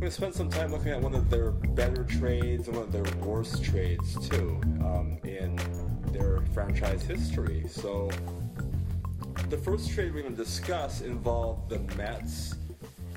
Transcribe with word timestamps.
Gonna 0.00 0.10
spend 0.10 0.34
some 0.34 0.48
time 0.48 0.72
looking 0.72 0.88
at 0.88 1.00
one 1.00 1.14
of 1.14 1.28
their 1.28 1.50
better 1.50 2.04
trades 2.04 2.68
and 2.68 2.76
one 2.76 2.86
of 2.86 2.92
their 2.92 3.04
worst 3.22 3.62
trades 3.62 4.28
too 4.28 4.58
um, 4.80 5.18
in 5.24 5.60
their 6.10 6.40
franchise 6.54 7.02
history. 7.02 7.66
So 7.68 8.10
the 9.50 9.58
first 9.58 9.90
trade 9.90 10.14
we're 10.14 10.22
gonna 10.22 10.34
discuss 10.34 11.02
involved 11.02 11.68
the 11.68 11.80
Mets 11.96 12.54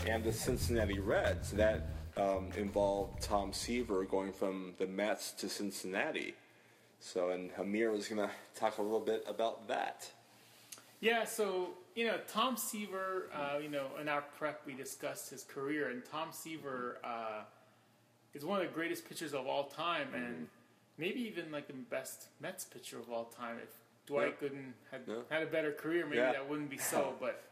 and 0.06 0.26
the 0.26 0.34
Cincinnati 0.34 1.00
Reds. 1.00 1.52
That 1.52 1.88
um, 2.18 2.50
involved 2.58 3.22
Tom 3.22 3.54
Seaver 3.54 4.04
going 4.04 4.34
from 4.34 4.74
the 4.78 4.86
Mets 4.86 5.32
to 5.32 5.50
Cincinnati. 5.50 6.36
So, 7.00 7.30
and 7.30 7.50
Amir 7.58 7.94
is 7.94 8.08
going 8.08 8.28
to 8.28 8.34
talk 8.56 8.78
a 8.78 8.82
little 8.82 9.00
bit 9.00 9.26
about 9.28 9.68
that. 9.68 10.10
Yeah, 11.02 11.26
so 11.26 11.72
you 11.96 12.06
know 12.06 12.18
Tom 12.28 12.58
Seaver. 12.58 13.30
Uh, 13.34 13.58
you 13.60 13.70
know, 13.70 13.88
in 14.00 14.10
our 14.10 14.24
prep, 14.38 14.62
we 14.66 14.74
discussed 14.74 15.30
his 15.30 15.44
career, 15.44 15.90
and 15.90 16.04
Tom 16.06 16.30
Seaver 16.32 16.98
uh, 17.04 17.42
is 18.34 18.46
one 18.46 18.62
of 18.62 18.68
the 18.68 18.74
greatest 18.74 19.08
pitchers 19.08 19.34
of 19.34 19.48
all 19.48 19.66
time, 19.66 20.08
mm-hmm. 20.08 20.24
and 20.24 20.48
maybe 20.98 21.22
even 21.22 21.52
like 21.52 21.68
the 21.68 21.74
best 21.74 22.28
Mets 22.40 22.66
pitcher 22.66 22.98
of 23.00 23.10
all 23.12 23.26
time. 23.26 23.58
If 23.62 23.70
Dwight 24.06 24.36
yeah. 24.42 24.48
Gooden 24.48 24.72
had 24.92 25.02
yeah. 25.08 25.16
had 25.30 25.44
a 25.44 25.48
better 25.48 25.72
career, 25.72 26.06
maybe 26.06 26.18
yeah. 26.18 26.34
that 26.34 26.50
wouldn't 26.50 26.70
be 26.70 26.78
so. 26.78 27.14
But 27.20 27.44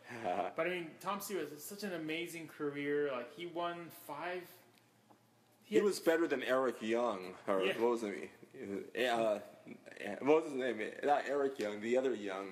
but 0.55 0.67
I 0.67 0.70
mean, 0.70 0.88
Tom 1.00 1.20
Seaver 1.20 1.42
has 1.42 1.64
such 1.64 1.83
an 1.83 1.94
amazing 1.94 2.48
career. 2.48 3.09
Like 3.11 3.33
he 3.36 3.45
won 3.45 3.88
five. 4.08 4.44
He, 5.64 5.76
he 5.76 5.81
was 5.81 6.00
better 6.00 6.28
than 6.28 6.44
Eric 6.44 6.81
Young, 6.81 7.33
or 7.48 7.59
what 7.59 7.80
was 7.80 8.03
it? 8.03 8.30
Uh, 9.09 9.39
what 10.20 10.44
was 10.44 10.52
his 10.52 10.53
name? 10.55 10.81
Not 11.03 11.23
Eric 11.30 11.59
Young, 11.59 11.80
the 11.80 11.98
other 11.98 12.14
Young. 12.14 12.48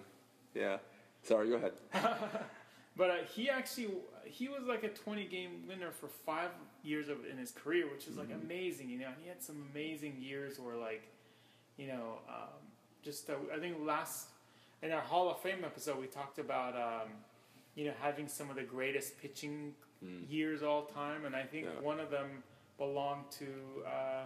Yeah. 0.53 0.77
Sorry, 1.23 1.49
go 1.49 1.55
ahead. 1.55 1.73
but 2.97 3.09
uh, 3.09 3.15
he 3.33 3.49
actually 3.49 3.89
he 4.25 4.47
was 4.47 4.63
like 4.67 4.83
a 4.83 4.89
20 4.89 5.25
game 5.25 5.63
winner 5.67 5.91
for 5.91 6.07
five 6.07 6.51
years 6.83 7.09
of 7.09 7.17
in 7.29 7.37
his 7.37 7.51
career, 7.51 7.87
which 7.91 8.07
is 8.07 8.17
like 8.17 8.29
mm-hmm. 8.29 8.45
amazing. 8.45 8.89
You 8.89 8.99
know, 8.99 9.09
he 9.21 9.27
had 9.27 9.41
some 9.41 9.63
amazing 9.71 10.17
years 10.19 10.59
where 10.59 10.75
like, 10.75 11.03
you 11.77 11.87
know, 11.87 12.19
um, 12.27 12.59
just 13.03 13.29
uh, 13.29 13.33
I 13.53 13.59
think 13.59 13.77
last 13.81 14.27
in 14.81 14.91
our 14.91 15.01
Hall 15.01 15.29
of 15.29 15.39
Fame 15.41 15.63
episode 15.63 15.99
we 15.99 16.07
talked 16.07 16.39
about 16.39 16.75
um, 16.75 17.09
you 17.75 17.85
know 17.85 17.93
having 18.01 18.27
some 18.27 18.49
of 18.49 18.55
the 18.55 18.63
greatest 18.63 19.19
pitching 19.21 19.73
mm. 20.03 20.29
years 20.29 20.63
all 20.63 20.83
time, 20.83 21.25
and 21.25 21.35
I 21.35 21.43
think 21.43 21.65
yeah. 21.65 21.81
one 21.81 21.99
of 21.99 22.09
them 22.09 22.43
belonged 22.77 23.31
to. 23.39 23.45
Uh, 23.85 24.25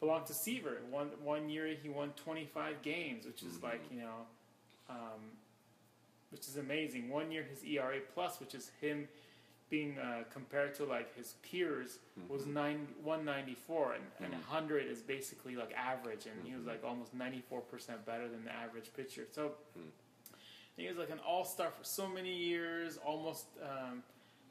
belonged 0.00 0.26
to 0.26 0.34
Seaver. 0.34 0.78
One 0.90 1.08
one 1.22 1.48
year 1.48 1.68
he 1.82 1.88
won 1.88 2.12
25 2.16 2.82
games, 2.82 3.24
which 3.24 3.42
is 3.42 3.54
mm-hmm. 3.54 3.66
like 3.66 3.80
you 3.90 4.00
know, 4.00 4.26
um, 4.90 5.20
which 6.30 6.48
is 6.48 6.56
amazing. 6.56 7.08
One 7.08 7.30
year 7.30 7.44
his 7.48 7.64
ERA 7.64 7.98
plus, 8.14 8.40
which 8.40 8.54
is 8.54 8.70
him 8.80 9.08
being 9.68 9.98
uh, 9.98 10.22
compared 10.32 10.74
to 10.76 10.84
like 10.84 11.14
his 11.16 11.34
peers, 11.42 11.98
mm-hmm. 12.18 12.32
was 12.32 12.46
nine 12.46 12.86
194, 13.02 13.94
and, 13.94 14.02
mm-hmm. 14.02 14.24
and 14.24 14.32
100 14.32 14.86
is 14.86 15.00
basically 15.00 15.56
like 15.56 15.72
average, 15.74 16.26
and 16.26 16.34
he 16.44 16.52
was 16.52 16.60
mm-hmm. 16.60 16.70
like 16.70 16.84
almost 16.84 17.14
94 17.14 17.60
percent 17.62 18.04
better 18.06 18.28
than 18.28 18.44
the 18.44 18.52
average 18.54 18.90
pitcher. 18.96 19.26
So. 19.30 19.52
Mm. 19.78 19.82
He 20.78 20.86
was 20.88 20.98
like 20.98 21.08
an 21.08 21.20
all-star 21.26 21.70
for 21.70 21.84
so 21.84 22.06
many 22.06 22.36
years, 22.36 22.98
almost 22.98 23.46
um, 23.62 24.02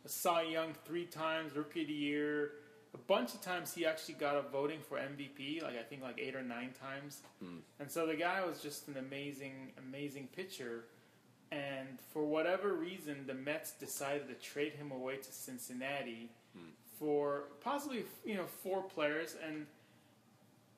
Cy 0.08 0.42
Young 0.42 0.73
three 0.84 1.06
times, 1.06 1.56
Rookie 1.56 1.84
of 1.84 1.88
the 1.88 1.94
Year, 1.94 2.53
a 2.96 2.97
bunch 2.97 3.34
of 3.34 3.42
times 3.42 3.74
he 3.74 3.86
actually 3.86 4.16
got 4.16 4.38
a 4.38 4.42
voting 4.42 4.80
for 4.80 4.97
MVP, 4.97 5.62
like 5.62 5.78
I 5.78 5.84
think 5.84 6.02
like 6.02 6.18
eight 6.18 6.34
or 6.34 6.42
nine 6.42 6.72
times. 6.80 7.19
Hmm. 7.44 7.57
And 7.80 7.92
so 7.92 8.07
the 8.07 8.16
guy 8.16 8.44
was 8.46 8.62
just 8.62 8.88
an 8.88 8.96
amazing, 8.97 9.74
amazing 9.78 10.30
pitcher. 10.34 10.86
And 11.51 12.00
for 12.11 12.23
whatever 12.25 12.73
reason, 12.73 13.25
the 13.28 13.33
Mets 13.33 13.72
decided 13.72 14.28
to 14.28 14.33
trade 14.35 14.73
him 14.73 14.91
away 14.91 15.17
to 15.17 15.31
Cincinnati 15.31 16.29
hmm. 16.56 16.69
for 17.00 17.44
possibly 17.61 18.06
you 18.25 18.35
know 18.35 18.45
four 18.45 18.83
players. 18.83 19.35
And 19.45 19.66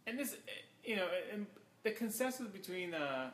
and 0.05 0.19
this 0.19 0.35
you 0.83 0.95
know 0.95 1.07
and 1.33 1.45
the 1.83 1.91
consensus 1.91 2.47
between 2.47 2.94
uh, 2.94 3.29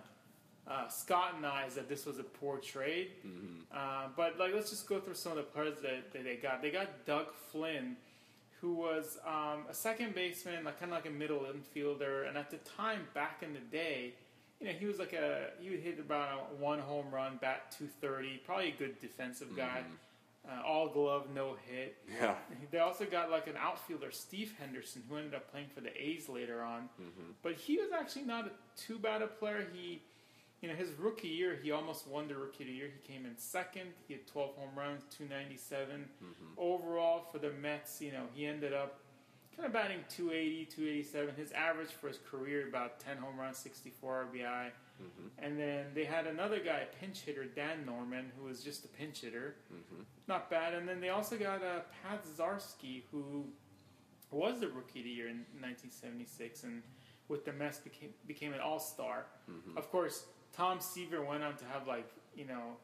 uh, 0.68 0.88
Scott 0.88 1.34
and 1.36 1.46
I 1.46 1.66
is 1.66 1.76
that 1.76 1.90
this 1.90 2.06
was 2.06 2.20
a 2.20 2.24
poor 2.24 2.58
trade. 2.58 3.12
Mm-hmm. 3.26 3.76
Uh, 3.76 4.08
but 4.16 4.38
like 4.38 4.54
let's 4.54 4.70
just 4.70 4.88
go 4.88 5.00
through 5.00 5.16
some 5.16 5.34
of 5.34 5.38
the 5.40 5.44
players 5.44 5.80
that, 5.82 6.14
that 6.14 6.24
they 6.24 6.36
got. 6.36 6.62
They 6.62 6.72
got 6.72 7.06
Doug 7.06 7.34
Flynn 7.52 7.98
who 8.64 8.74
was 8.76 9.20
um, 9.28 9.66
a 9.70 9.74
second 9.74 10.16
baseman, 10.16 10.64
like 10.64 10.80
kind 10.80 10.94
of 10.94 10.98
like 10.98 11.06
a 11.06 11.14
middle 11.14 11.42
infielder, 11.42 12.30
and 12.30 12.38
at 12.38 12.50
the 12.50 12.56
time, 12.60 13.02
back 13.14 13.44
in 13.44 13.52
the 13.54 13.60
day, 13.60 14.14
you 14.64 14.72
know, 14.72 14.80
he 14.80 14.86
was 14.86 14.98
like 14.98 15.14
a 15.14 15.50
he 15.60 15.70
would 15.70 15.82
hit 15.82 16.00
about 16.00 16.58
one 16.58 16.80
home 16.80 17.12
run, 17.12 17.38
bat 17.42 17.76
two 17.78 17.88
thirty, 18.02 18.42
probably 18.46 18.70
a 18.70 18.80
good 18.80 19.00
defensive 19.02 19.56
guy. 19.56 19.82
Mm-hmm. 19.82 19.94
Uh, 20.46 20.68
all 20.68 20.90
glove, 20.90 21.28
no 21.34 21.56
hit. 21.70 21.96
Yeah. 22.20 22.36
They 22.72 22.80
also 22.80 23.06
got 23.06 23.32
like 23.32 23.48
an 23.48 23.56
outfielder, 23.58 24.12
Steve 24.12 24.54
Henderson, 24.60 25.02
who 25.08 25.16
ended 25.16 25.36
up 25.36 25.50
playing 25.52 25.68
for 25.74 25.80
the 25.80 25.92
A's 26.02 26.28
later 26.28 26.62
on. 26.62 26.90
Mm-hmm. 27.02 27.32
But 27.42 27.54
he 27.54 27.78
was 27.78 27.92
actually 27.98 28.24
not 28.24 28.48
a, 28.48 28.52
too 28.76 29.00
bad 29.00 29.22
a 29.22 29.28
player. 29.28 29.66
He 29.74 30.02
you 30.64 30.70
know, 30.70 30.76
his 30.76 30.94
rookie 30.98 31.28
year, 31.28 31.60
he 31.62 31.72
almost 31.72 32.08
won 32.08 32.30
the 32.30 32.36
rookie 32.36 32.64
of 32.64 32.70
the 32.70 32.74
year. 32.74 32.88
He 32.88 33.14
came 33.14 33.26
in 33.26 33.38
second. 33.38 33.90
He 34.08 34.14
had 34.14 34.26
12 34.28 34.56
home 34.56 34.70
runs, 34.78 35.04
297. 35.18 36.06
Mm-hmm. 36.24 36.32
Overall, 36.58 37.28
for 37.30 37.38
the 37.38 37.52
Mets, 37.52 38.00
you 38.00 38.14
know, 38.14 38.24
he 38.34 38.46
ended 38.46 38.74
up 38.74 39.02
kind 39.56 39.66
of 39.68 39.74
batting 39.74 40.00
280, 40.10 40.66
287. 40.66 41.36
His 41.36 41.52
average 41.52 41.90
for 41.90 42.08
his 42.08 42.20
career, 42.30 42.68
about 42.68 43.00
10 43.00 43.18
home 43.18 43.40
runs, 43.40 43.58
64 43.58 44.28
RBI. 44.34 44.44
Mm-hmm. 44.44 45.28
And 45.40 45.60
then 45.60 45.86
they 45.94 46.06
had 46.06 46.28
another 46.28 46.60
guy, 46.60 46.82
a 46.82 46.96
pinch 47.00 47.22
hitter, 47.22 47.46
Dan 47.46 47.86
Norman, 47.86 48.32
who 48.38 48.46
was 48.46 48.64
just 48.64 48.86
a 48.86 48.88
pinch 48.88 49.22
hitter. 49.22 49.56
Mm-hmm. 49.74 50.04
Not 50.28 50.50
bad. 50.50 50.74
And 50.74 50.88
then 50.88 51.00
they 51.00 51.10
also 51.10 51.38
got 51.38 51.64
uh, 51.64 51.82
Pat 52.04 52.24
Zachry, 52.26 53.04
who 53.12 53.46
was 54.32 54.60
the 54.60 54.68
rookie 54.68 55.00
of 55.00 55.06
the 55.06 55.12
year 55.12 55.28
in 55.28 55.46
1976 55.60 56.64
and 56.64 56.82
with 57.28 57.46
the 57.46 57.54
Mets 57.54 57.78
became, 57.78 58.10
became 58.28 58.54
an 58.54 58.60
all 58.60 58.80
star. 58.80 59.26
Mm-hmm. 59.50 59.78
Of 59.78 59.90
course, 59.92 60.26
Tom 60.56 60.80
Seaver 60.80 61.24
went 61.24 61.44
on 61.44 61.56
to 61.58 61.66
have 61.66 61.88
like 61.88 62.10
you 62.36 62.46
know 62.46 62.78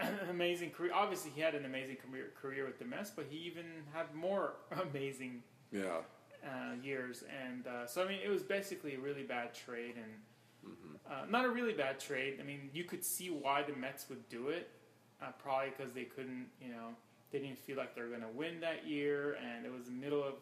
amazing 0.30 0.70
career. 0.70 0.92
Obviously, 0.94 1.30
he 1.34 1.40
had 1.40 1.54
an 1.54 1.64
amazing 1.64 1.96
career 1.96 2.32
career 2.40 2.66
with 2.66 2.78
the 2.78 2.84
Mets, 2.84 3.10
but 3.10 3.26
he 3.28 3.38
even 3.38 3.64
had 3.92 4.14
more 4.14 4.54
amazing 4.90 5.42
yeah 5.70 5.98
uh, 6.44 6.74
years. 6.82 7.24
And 7.44 7.66
uh, 7.66 7.86
so 7.86 8.04
I 8.04 8.08
mean, 8.08 8.18
it 8.24 8.28
was 8.28 8.42
basically 8.42 8.94
a 8.94 8.98
really 8.98 9.22
bad 9.22 9.54
trade, 9.54 9.94
and 9.96 10.72
mm-hmm. 10.72 11.12
uh, 11.12 11.26
not 11.30 11.44
a 11.44 11.48
really 11.48 11.74
bad 11.74 12.00
trade. 12.00 12.38
I 12.40 12.42
mean, 12.42 12.70
you 12.72 12.84
could 12.84 13.04
see 13.04 13.28
why 13.28 13.62
the 13.62 13.74
Mets 13.74 14.08
would 14.08 14.28
do 14.28 14.48
it, 14.48 14.70
uh, 15.22 15.32
probably 15.38 15.72
because 15.76 15.92
they 15.92 16.04
couldn't, 16.04 16.46
you 16.60 16.68
know, 16.68 16.90
they 17.32 17.38
didn't 17.38 17.58
feel 17.58 17.76
like 17.76 17.94
they 17.94 18.02
were 18.02 18.08
going 18.08 18.20
to 18.20 18.28
win 18.28 18.60
that 18.60 18.86
year, 18.86 19.36
and 19.42 19.64
it 19.64 19.72
was 19.72 19.86
the 19.86 19.92
middle 19.92 20.22
of 20.22 20.34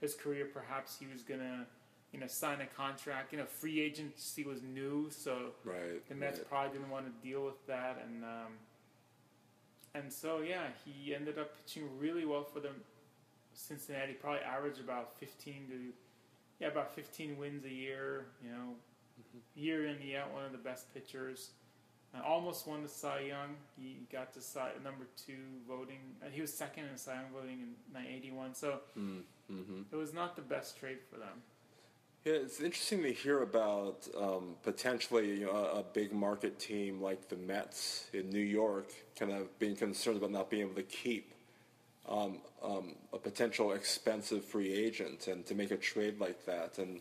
his 0.00 0.14
career. 0.14 0.48
Perhaps 0.52 0.96
he 0.98 1.06
was 1.06 1.22
going 1.22 1.40
to 1.40 1.66
you 2.12 2.20
know, 2.20 2.26
sign 2.26 2.60
a 2.60 2.66
contract. 2.66 3.32
You 3.32 3.38
know, 3.38 3.46
free 3.46 3.80
agency 3.80 4.44
was 4.44 4.62
new, 4.62 5.08
so 5.10 5.52
right, 5.64 6.06
the 6.08 6.14
Mets 6.14 6.38
right. 6.38 6.48
probably 6.48 6.78
didn't 6.78 6.90
want 6.90 7.06
to 7.06 7.26
deal 7.26 7.44
with 7.44 7.66
that, 7.66 8.04
and 8.06 8.22
um, 8.22 8.52
and 9.94 10.12
so 10.12 10.40
yeah, 10.40 10.68
he 10.84 11.14
ended 11.14 11.38
up 11.38 11.56
pitching 11.56 11.88
really 11.98 12.24
well 12.24 12.44
for 12.44 12.60
them. 12.60 12.74
Cincinnati 13.54 14.14
probably 14.14 14.40
averaged 14.40 14.80
about 14.80 15.18
fifteen 15.18 15.66
to 15.68 15.92
yeah 16.60 16.68
about 16.68 16.94
fifteen 16.94 17.36
wins 17.38 17.64
a 17.64 17.70
year. 17.70 18.26
You 18.42 18.50
know, 18.50 18.74
mm-hmm. 19.20 19.38
year 19.54 19.86
in 19.86 20.00
year 20.00 20.20
out, 20.20 20.32
one 20.32 20.44
of 20.44 20.52
the 20.52 20.58
best 20.58 20.92
pitchers. 20.94 21.50
Uh, 22.14 22.20
almost 22.26 22.66
won 22.66 22.82
the 22.82 22.88
Cy 22.88 23.20
Young. 23.20 23.56
He 23.78 23.96
got 24.12 24.34
to 24.34 24.40
Cy, 24.42 24.72
number 24.84 25.06
two 25.26 25.38
voting. 25.66 26.00
Uh, 26.22 26.28
he 26.30 26.42
was 26.42 26.52
second 26.52 26.84
in 26.84 26.98
Cy 26.98 27.14
Young 27.14 27.30
voting 27.32 27.60
in 27.60 27.74
1981. 27.92 28.54
So 28.54 28.80
mm, 28.98 29.20
mm-hmm. 29.50 29.82
it 29.90 29.96
was 29.96 30.12
not 30.12 30.36
the 30.36 30.42
best 30.42 30.78
trade 30.78 30.98
for 31.10 31.18
them. 31.18 31.40
Yeah, 32.24 32.34
it's 32.34 32.60
interesting 32.60 33.02
to 33.02 33.12
hear 33.12 33.42
about 33.42 34.06
um, 34.16 34.54
potentially 34.62 35.40
you 35.40 35.46
know, 35.46 35.56
a, 35.56 35.80
a, 35.80 35.82
big 35.82 36.12
market 36.12 36.56
team 36.56 37.02
like 37.02 37.28
the 37.28 37.34
Mets 37.34 38.06
in 38.12 38.30
New 38.30 38.38
York 38.38 38.92
kind 39.18 39.32
of 39.32 39.58
being 39.58 39.74
concerned 39.74 40.18
about 40.18 40.30
not 40.30 40.48
being 40.48 40.62
able 40.62 40.76
to 40.76 40.84
keep 40.84 41.34
um, 42.08 42.38
um, 42.62 42.94
a 43.12 43.18
potential 43.18 43.72
expensive 43.72 44.44
free 44.44 44.72
agent 44.72 45.26
and 45.26 45.44
to 45.46 45.56
make 45.56 45.72
a 45.72 45.76
trade 45.76 46.20
like 46.20 46.46
that. 46.46 46.78
And 46.78 47.00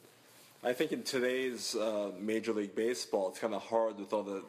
I 0.64 0.74
think 0.74 0.92
in 0.92 1.04
today's 1.04 1.76
uh, 1.76 2.14
Major 2.20 2.54
League 2.54 2.74
Baseball, 2.74 3.30
it's 3.30 3.38
kind 3.38 3.54
of 3.54 3.62
hard 3.62 4.00
with 4.00 4.14
all 4.14 4.24
the 4.24 4.44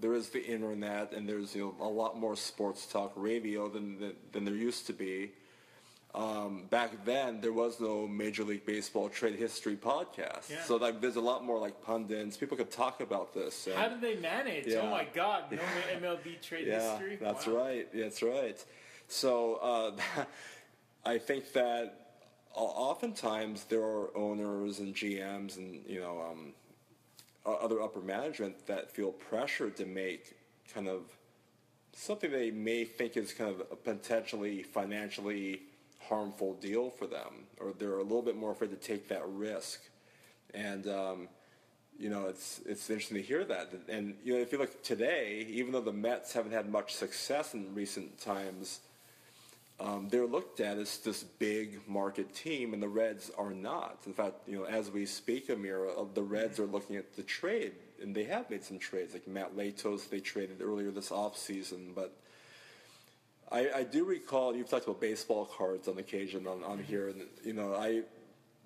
there 0.00 0.14
is 0.14 0.30
the 0.30 0.42
internet 0.46 1.12
and 1.12 1.28
there's 1.28 1.54
you 1.54 1.74
know 1.78 1.86
a 1.86 1.88
lot 1.88 2.18
more 2.18 2.36
sports 2.36 2.86
talk 2.86 3.12
radio 3.16 3.68
than 3.68 4.00
than, 4.00 4.12
than 4.32 4.44
there 4.46 4.54
used 4.54 4.86
to 4.86 4.94
be 4.94 5.32
um, 6.14 6.64
back 6.70 7.04
then 7.04 7.40
there 7.40 7.52
was 7.52 7.78
no 7.80 8.06
Major 8.06 8.42
League 8.44 8.64
Baseball 8.64 9.08
trade 9.08 9.36
history 9.36 9.76
podcast. 9.76 10.50
Yeah. 10.50 10.62
So 10.64 10.76
like 10.76 11.00
there's 11.00 11.16
a 11.16 11.20
lot 11.20 11.44
more 11.44 11.58
like 11.58 11.82
pundits. 11.82 12.36
People 12.36 12.56
could 12.56 12.70
talk 12.70 13.00
about 13.00 13.34
this. 13.34 13.66
And, 13.66 13.76
How 13.76 13.88
did 13.88 14.00
they 14.00 14.16
manage? 14.16 14.64
Oh 14.68 14.70
yeah. 14.70 14.80
Oh 14.80 14.90
my 14.90 15.06
God, 15.12 15.44
no 15.50 15.58
MLB 16.00 16.40
trade 16.40 16.66
yeah, 16.68 16.92
history. 16.92 17.16
That's 17.20 17.46
wow. 17.46 17.56
right. 17.56 17.88
That's 17.92 18.22
right. 18.22 18.64
So 19.08 19.56
uh, 19.56 20.24
I 21.04 21.18
think 21.18 21.52
that 21.52 22.06
oftentimes 22.54 23.64
there 23.64 23.82
are 23.82 24.16
owners 24.16 24.78
and 24.78 24.94
GMs 24.94 25.58
and 25.58 25.84
you 25.86 26.00
know 26.00 26.22
um, 26.30 26.54
other 27.44 27.82
upper 27.82 28.00
management 28.00 28.66
that 28.66 28.90
feel 28.90 29.12
pressured 29.12 29.76
to 29.76 29.86
make 29.86 30.34
kind 30.72 30.88
of 30.88 31.02
something 31.94 32.30
they 32.30 32.50
may 32.50 32.84
think 32.84 33.16
is 33.16 33.32
kind 33.32 33.50
of 33.50 33.60
a 33.70 33.76
potentially 33.76 34.62
financially 34.62 35.60
harmful 36.08 36.54
deal 36.54 36.90
for 36.90 37.06
them, 37.06 37.46
or 37.60 37.72
they're 37.78 37.98
a 37.98 38.02
little 38.02 38.22
bit 38.22 38.36
more 38.36 38.52
afraid 38.52 38.70
to 38.70 38.76
take 38.76 39.08
that 39.08 39.22
risk. 39.26 39.80
And 40.54 40.86
um, 40.88 41.28
you 41.98 42.10
know, 42.10 42.26
it's 42.26 42.60
it's 42.66 42.88
interesting 42.90 43.16
to 43.16 43.22
hear 43.22 43.44
that. 43.44 43.72
And 43.88 44.14
you 44.24 44.34
know, 44.34 44.40
if 44.40 44.52
you 44.52 44.58
look 44.58 44.82
today, 44.82 45.46
even 45.48 45.72
though 45.72 45.80
the 45.80 45.92
Mets 45.92 46.32
haven't 46.32 46.52
had 46.52 46.70
much 46.70 46.94
success 46.94 47.54
in 47.54 47.74
recent 47.74 48.20
times, 48.20 48.80
um, 49.80 50.08
they're 50.10 50.26
looked 50.26 50.60
at 50.60 50.78
as 50.78 50.98
this 50.98 51.22
big 51.22 51.80
market 51.86 52.34
team, 52.34 52.72
and 52.74 52.82
the 52.82 52.88
Reds 52.88 53.30
are 53.38 53.52
not. 53.52 53.98
In 54.06 54.12
fact, 54.12 54.34
you 54.46 54.58
know, 54.58 54.64
as 54.64 54.90
we 54.90 55.06
speak, 55.06 55.48
Amir, 55.48 55.88
uh, 55.88 56.04
the 56.14 56.22
Reds 56.22 56.58
are 56.58 56.66
looking 56.66 56.96
at 56.96 57.16
the 57.16 57.22
trade, 57.22 57.72
and 58.02 58.14
they 58.14 58.24
have 58.24 58.48
made 58.50 58.64
some 58.64 58.78
trades, 58.78 59.12
like 59.12 59.26
Matt 59.26 59.56
Latos, 59.56 60.08
they 60.08 60.20
traded 60.20 60.62
earlier 60.62 60.90
this 60.90 61.10
offseason, 61.10 61.94
but. 61.94 62.12
I, 63.50 63.70
I 63.76 63.82
do 63.84 64.04
recall 64.04 64.56
you've 64.56 64.68
talked 64.68 64.84
about 64.84 65.00
baseball 65.00 65.46
cards 65.46 65.86
on 65.88 65.98
occasion 65.98 66.46
on, 66.46 66.64
on 66.64 66.78
here, 66.78 67.08
and 67.08 67.22
you 67.44 67.52
know 67.52 67.74
I 67.74 68.02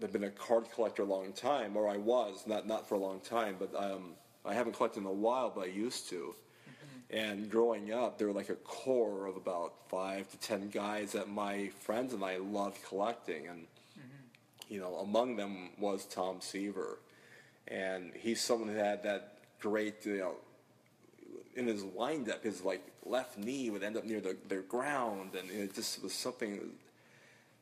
have 0.00 0.12
been 0.12 0.24
a 0.24 0.30
card 0.30 0.64
collector 0.74 1.02
a 1.02 1.06
long 1.06 1.32
time, 1.32 1.76
or 1.76 1.88
I 1.88 1.98
was 1.98 2.44
not 2.46 2.66
not 2.66 2.88
for 2.88 2.94
a 2.94 2.98
long 2.98 3.20
time, 3.20 3.56
but 3.58 3.74
um, 3.76 4.14
I 4.44 4.54
haven't 4.54 4.72
collected 4.72 5.00
in 5.00 5.06
a 5.06 5.12
while, 5.12 5.52
but 5.54 5.64
I 5.64 5.70
used 5.70 6.08
to. 6.10 6.34
And 7.12 7.50
growing 7.50 7.92
up, 7.92 8.18
there 8.18 8.28
were 8.28 8.32
like 8.32 8.50
a 8.50 8.54
core 8.54 9.26
of 9.26 9.36
about 9.36 9.72
five 9.88 10.30
to 10.30 10.36
ten 10.38 10.68
guys 10.70 11.12
that 11.12 11.28
my 11.28 11.70
friends 11.80 12.14
and 12.14 12.24
I 12.24 12.36
loved 12.36 12.78
collecting, 12.84 13.48
and 13.48 13.66
you 14.68 14.80
know, 14.80 14.94
among 14.96 15.36
them 15.36 15.70
was 15.78 16.06
Tom 16.06 16.40
Seaver, 16.40 17.00
and 17.66 18.12
he's 18.14 18.40
someone 18.40 18.68
who 18.68 18.76
had 18.76 19.02
that 19.02 19.38
great, 19.60 20.06
you 20.06 20.18
know, 20.18 20.34
in 21.56 21.66
his 21.66 21.82
windup, 21.82 22.44
his 22.44 22.62
like 22.62 22.89
left 23.04 23.38
knee 23.38 23.70
would 23.70 23.82
end 23.82 23.96
up 23.96 24.04
near 24.04 24.20
the, 24.20 24.36
the 24.48 24.56
ground, 24.56 25.34
and 25.34 25.50
it 25.50 25.74
just 25.74 26.02
was 26.02 26.12
something. 26.12 26.70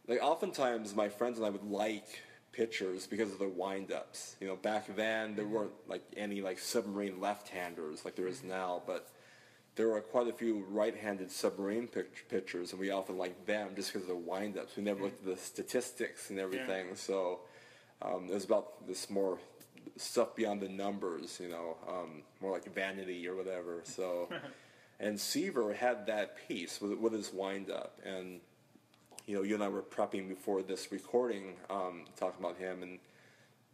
Like 0.06 0.22
oftentimes, 0.22 0.94
my 0.94 1.08
friends 1.08 1.38
and 1.38 1.46
I 1.46 1.50
would 1.50 1.64
like 1.64 2.22
pitchers 2.52 3.06
because 3.06 3.32
of 3.32 3.38
their 3.38 3.48
windups. 3.48 4.34
You 4.40 4.48
know, 4.48 4.56
back 4.56 4.94
then 4.96 5.36
there 5.36 5.46
weren't 5.46 5.72
like 5.86 6.02
any 6.16 6.40
like 6.40 6.58
submarine 6.58 7.20
left-handers 7.20 8.04
like 8.04 8.16
there 8.16 8.26
is 8.26 8.42
now, 8.42 8.82
but 8.86 9.10
there 9.76 9.88
were 9.88 10.00
quite 10.00 10.26
a 10.26 10.32
few 10.32 10.64
right-handed 10.70 11.30
submarine 11.30 11.86
pitch- 11.86 12.24
pitchers, 12.28 12.72
and 12.72 12.80
we 12.80 12.90
often 12.90 13.16
liked 13.16 13.46
them 13.46 13.70
just 13.76 13.92
because 13.92 14.08
of 14.08 14.16
their 14.16 14.16
windups. 14.16 14.76
We 14.76 14.82
never 14.82 15.04
looked 15.04 15.20
at 15.20 15.26
the 15.26 15.36
statistics 15.36 16.30
and 16.30 16.38
everything, 16.40 16.96
so 16.96 17.40
um, 18.02 18.26
it 18.28 18.34
was 18.34 18.44
about 18.44 18.86
this 18.88 19.08
more 19.08 19.38
stuff 19.96 20.34
beyond 20.34 20.60
the 20.60 20.68
numbers, 20.68 21.38
you 21.40 21.48
know, 21.48 21.76
um, 21.88 22.22
more 22.40 22.52
like 22.52 22.72
vanity 22.74 23.26
or 23.28 23.36
whatever. 23.36 23.82
So, 23.84 24.28
and 25.00 25.18
Seaver 25.18 25.74
had 25.74 26.06
that 26.06 26.36
piece 26.48 26.80
with, 26.80 26.98
with 26.98 27.12
his 27.12 27.32
windup, 27.32 27.98
and 28.04 28.40
you 29.26 29.36
know, 29.36 29.42
you 29.42 29.54
and 29.54 29.62
I 29.62 29.68
were 29.68 29.82
prepping 29.82 30.28
before 30.28 30.62
this 30.62 30.90
recording, 30.90 31.54
um, 31.68 32.04
talking 32.16 32.42
about 32.42 32.56
him, 32.56 32.82
and 32.82 32.98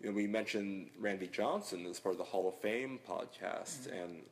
you 0.02 0.08
know, 0.08 0.12
we 0.12 0.26
mentioned 0.26 0.90
Randy 0.98 1.28
Johnson 1.28 1.86
as 1.86 2.00
part 2.00 2.14
of 2.14 2.18
the 2.18 2.24
Hall 2.24 2.48
of 2.48 2.56
Fame 2.56 2.98
podcast, 3.08 3.86
and 3.86 4.22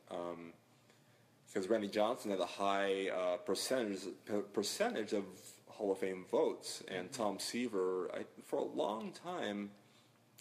because 1.47 1.69
Randy 1.69 1.87
Johnson 1.87 2.31
had 2.31 2.39
a 2.39 2.45
high 2.45 3.09
uh, 3.09 3.37
percentage 3.37 4.01
per- 4.25 4.41
percentage 4.41 5.13
of 5.13 5.23
Hall 5.67 5.91
of 5.91 5.99
Fame 5.99 6.25
votes, 6.29 6.83
and 6.89 7.11
Tom 7.11 7.39
Seaver, 7.39 8.09
I, 8.13 8.25
for 8.43 8.59
a 8.59 8.63
long 8.63 9.11
time, 9.11 9.71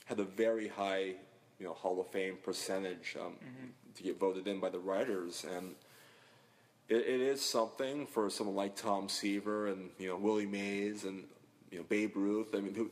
had 0.05 0.21
a 0.21 0.25
very 0.25 0.69
high, 0.69 1.15
you 1.59 1.67
know, 1.67 1.75
Hall 1.75 2.01
of 2.01 2.09
Fame 2.09 2.39
percentage 2.43 3.17
um, 3.21 3.37
to 3.95 4.03
get 4.03 4.19
voted 4.19 4.49
in 4.49 4.59
by 4.59 4.69
the 4.69 4.79
writers, 4.79 5.47
and 5.57 5.75
it, 6.89 6.97
it 6.97 7.21
is 7.21 7.41
something 7.41 8.07
for 8.07 8.31
someone 8.31 8.57
like 8.57 8.77
Tom 8.77 9.09
Seaver 9.09 9.69
and 9.69 9.91
you 9.99 10.09
know 10.09 10.17
Willie 10.17 10.47
Mays 10.47 11.05
and 11.05 11.25
you 11.71 11.79
know 11.79 11.85
Babe 11.89 12.17
Ruth. 12.17 12.55
I 12.55 12.61
mean, 12.61 12.75
who, 12.75 12.91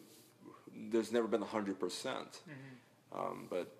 there's 0.91 1.13
never 1.13 1.27
been 1.27 1.43
hundred 1.43 1.79
percent, 1.79 2.41
um, 3.13 3.47
but 3.51 3.73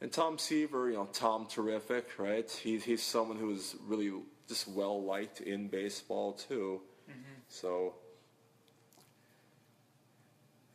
and 0.00 0.12
Tom 0.12 0.38
Seaver, 0.38 0.90
you 0.90 0.96
know, 0.96 1.08
Tom 1.12 1.46
Terrific, 1.46 2.18
right? 2.18 2.48
He's 2.50 2.84
he's 2.84 3.02
someone 3.02 3.38
who 3.38 3.50
is 3.52 3.76
really 3.86 4.12
just 4.48 4.68
well 4.68 5.02
liked 5.02 5.40
in 5.40 5.68
baseball 5.68 6.32
too. 6.34 6.80
So 7.48 7.94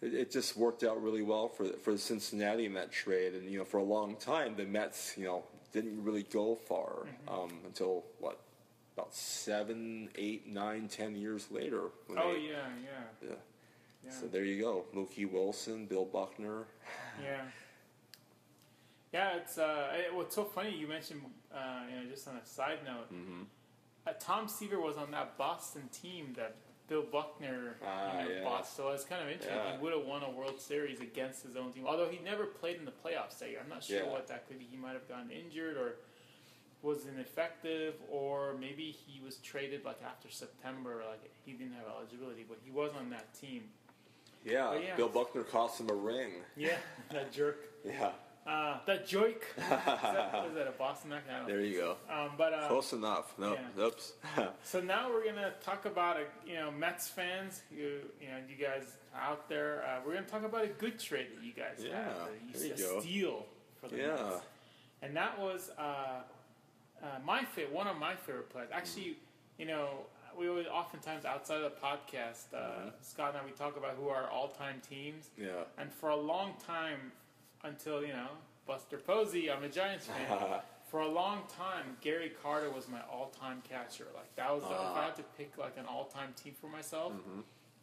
it, 0.02 0.14
it 0.14 0.32
just 0.32 0.58
worked 0.58 0.84
out 0.84 1.02
really 1.02 1.22
well 1.22 1.48
for 1.48 1.66
for 1.66 1.92
the 1.92 2.00
Cincinnati 2.00 2.66
in 2.66 2.74
that 2.74 2.92
trade, 2.92 3.34
and 3.36 3.50
you 3.50 3.60
know, 3.60 3.66
for 3.66 3.78
a 3.78 3.84
long 3.84 4.16
time 4.16 4.56
the 4.56 4.66
Mets, 4.66 5.14
you 5.18 5.26
know, 5.26 5.44
didn't 5.72 6.04
really 6.04 6.24
go 6.24 6.56
far 6.56 7.06
um, 7.28 7.52
until 7.66 8.04
what 8.20 8.40
about 8.96 9.14
seven, 9.14 10.10
eight, 10.16 10.48
nine, 10.48 10.88
ten 10.88 11.16
years 11.16 11.50
later. 11.52 11.90
Oh 12.10 12.34
they- 12.34 12.40
yeah, 12.42 12.50
yeah, 12.84 13.28
yeah. 13.30 13.36
yeah. 14.06 14.12
So 14.12 14.28
there 14.28 14.44
you 14.44 14.62
go, 14.62 14.86
Mookie 14.96 15.30
Wilson, 15.32 15.86
Bill 15.86 16.06
Buckner. 16.06 16.66
Yeah. 17.24 17.42
Yeah, 19.14 19.36
it's 19.36 19.58
uh, 19.58 19.90
it, 19.94 20.16
what's 20.16 20.34
so 20.36 20.46
funny. 20.46 20.74
You 20.76 20.88
mentioned, 20.88 21.22
uh, 21.54 21.82
you 21.90 22.02
know, 22.04 22.10
just 22.10 22.28
on 22.30 22.36
a 22.38 22.46
side 22.46 22.80
note, 22.86 23.12
Mm-hmm. 23.14 23.42
uh, 24.08 24.14
Tom 24.20 24.48
Seaver 24.48 24.80
was 24.80 24.96
on 24.96 25.12
that 25.12 25.38
Boston 25.38 25.90
team 25.92 26.34
that 26.38 26.56
Bill 26.88 27.04
Buckner 27.04 27.76
Ah, 27.86 28.22
you 28.22 28.30
know, 28.30 28.36
yeah. 28.36 28.44
bossed. 28.46 28.76
So 28.78 28.90
it's 28.90 29.04
kind 29.04 29.22
of 29.22 29.28
interesting. 29.28 29.54
Yeah. 29.58 29.76
He 29.76 29.84
would 29.84 29.92
have 29.94 30.06
won 30.06 30.24
a 30.24 30.32
World 30.32 30.60
Series 30.62 31.02
against 31.02 31.44
his 31.44 31.58
own 31.58 31.74
team, 31.74 31.86
although 31.86 32.08
he 32.10 32.20
never 32.24 32.46
played 32.46 32.78
in 32.78 32.86
the 32.86 32.92
playoffs 32.92 33.38
that 33.40 33.50
year. 33.50 33.60
I'm 33.62 33.70
not 33.70 33.84
sure 33.84 34.04
Yeah. 34.04 34.10
what 34.10 34.28
that 34.30 34.48
could 34.48 34.60
be. 34.60 34.66
He 34.72 34.78
might 34.78 34.94
have 34.94 35.08
gotten 35.10 35.30
injured 35.30 35.76
or 35.76 35.96
was 36.84 37.06
ineffective, 37.06 37.96
or 38.10 38.56
maybe 38.60 38.92
he 38.92 39.20
was 39.24 39.38
traded 39.38 39.86
like 39.86 40.02
after 40.06 40.30
September, 40.30 41.04
like 41.10 41.32
he 41.46 41.52
didn't 41.54 41.74
have 41.74 41.86
eligibility, 41.96 42.46
but 42.48 42.58
he 42.64 42.72
was 42.72 42.92
on 43.00 43.10
that 43.12 43.34
team. 43.34 43.64
Yeah, 44.44 44.76
yeah. 44.80 44.96
Bill 44.96 45.10
Buckner 45.10 45.44
cost 45.44 45.80
him 45.80 45.90
a 45.90 45.94
ring. 45.94 46.32
Yeah, 46.58 46.78
that 47.12 47.32
jerk. 47.32 47.60
Yeah, 47.86 48.10
Uh, 48.48 48.80
that 48.88 49.06
joke. 49.06 49.44
is, 49.58 49.64
that, 49.70 50.46
is 50.50 50.56
that 50.56 50.68
a 50.68 50.74
Boston 50.78 51.14
accent? 51.14 51.32
I 51.36 51.38
don't 51.40 51.48
know. 51.48 51.54
there 51.54 51.64
you 51.64 51.78
go. 51.78 51.98
Um, 52.12 52.32
but 52.40 52.52
uh, 52.54 52.68
Close 52.68 52.92
enough. 52.94 53.34
No, 53.38 53.54
yeah. 53.54 53.84
oops. 53.84 54.14
so 54.64 54.82
now 54.82 55.12
we're 55.12 55.24
gonna 55.26 55.54
talk 55.64 55.86
about 55.86 56.18
a, 56.18 56.24
you 56.50 56.56
know 56.56 56.72
Mets 56.72 57.08
fans. 57.08 57.62
You 57.72 58.00
you 58.20 58.30
know 58.30 58.38
you 58.50 58.56
guys 58.56 58.98
out 59.16 59.48
there. 59.48 59.84
Uh, 59.88 60.00
we're 60.04 60.16
gonna 60.16 60.26
talk 60.26 60.44
about 60.44 60.64
a 60.64 60.70
good 60.70 60.98
trade 61.00 61.28
that 61.38 61.46
you 61.46 61.54
guys 61.54 61.78
Yeah, 61.88 62.04
had. 62.04 62.08
that 62.16 62.60
there 62.60 62.68
you 62.68 62.74
a 62.74 62.78
go. 62.78 63.00
steal 63.02 63.46
for 63.80 63.90
the 63.90 63.98
Yeah. 63.98 64.08
Mets. 64.16 64.42
And 65.04 65.16
that 65.16 65.40
was 65.40 65.70
uh, 65.78 66.22
uh, 67.04 67.08
my 67.26 67.44
favorite, 67.44 67.74
one 67.74 67.88
of 67.88 67.98
my 67.98 68.16
favorite 68.16 68.50
players. 68.50 68.70
Actually, 68.72 69.18
you 69.58 69.66
know, 69.66 69.90
we 70.38 70.48
always 70.48 70.68
oftentimes 70.68 71.26
outside 71.26 71.62
of 71.62 71.72
the 71.72 71.78
podcast, 71.78 72.54
uh, 72.54 72.58
Mm-hmm. 72.58 72.90
Scott 73.02 73.30
and 73.34 73.40
I 73.42 73.46
we 73.46 73.52
talk 73.52 73.78
about 73.78 73.96
who 74.00 74.08
are 74.10 74.30
all-time 74.30 74.82
teams. 74.88 75.30
yeah. 75.38 75.64
And 75.78 75.92
for 75.92 76.10
a 76.10 76.16
long 76.16 76.54
time, 76.66 77.12
until 77.64 78.02
you 78.02 78.14
know 78.14 78.30
Buster 78.66 78.98
Posey, 78.98 79.52
I'm 79.52 79.64
a 79.64 79.70
Giants 79.70 80.08
fan. 80.08 80.60
for 80.90 81.02
a 81.02 81.08
long 81.08 81.42
time, 81.58 81.98
Gary 82.02 82.32
Carter 82.42 82.70
was 82.70 82.88
my 82.88 83.02
all-time 83.12 83.62
catcher. 83.70 84.08
Like 84.16 84.34
that 84.36 84.52
was 84.54 84.64
the, 84.64 84.70
if 84.70 84.76
I 84.80 84.84
Ah. 84.84 85.06
had 85.06 85.16
to 85.18 85.24
pick 85.38 85.58
like 85.58 85.78
an 85.78 85.86
all-time 85.86 86.34
team 86.42 86.54
for 86.60 86.68
myself, 86.68 87.14
Mm-hmm. 87.14 87.42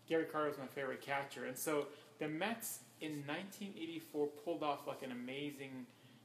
Gary 0.08 0.24
Carter 0.24 0.48
was 0.48 0.58
my 0.58 0.66
favorite 0.66 1.02
catcher. 1.02 1.44
And 1.44 1.56
so 1.56 1.86
the 2.18 2.28
Mets 2.28 2.80
in 3.02 3.22
1984 3.26 4.26
pulled 4.42 4.62
off 4.62 4.86
like 4.86 5.02
an 5.02 5.12
amazing 5.12 5.84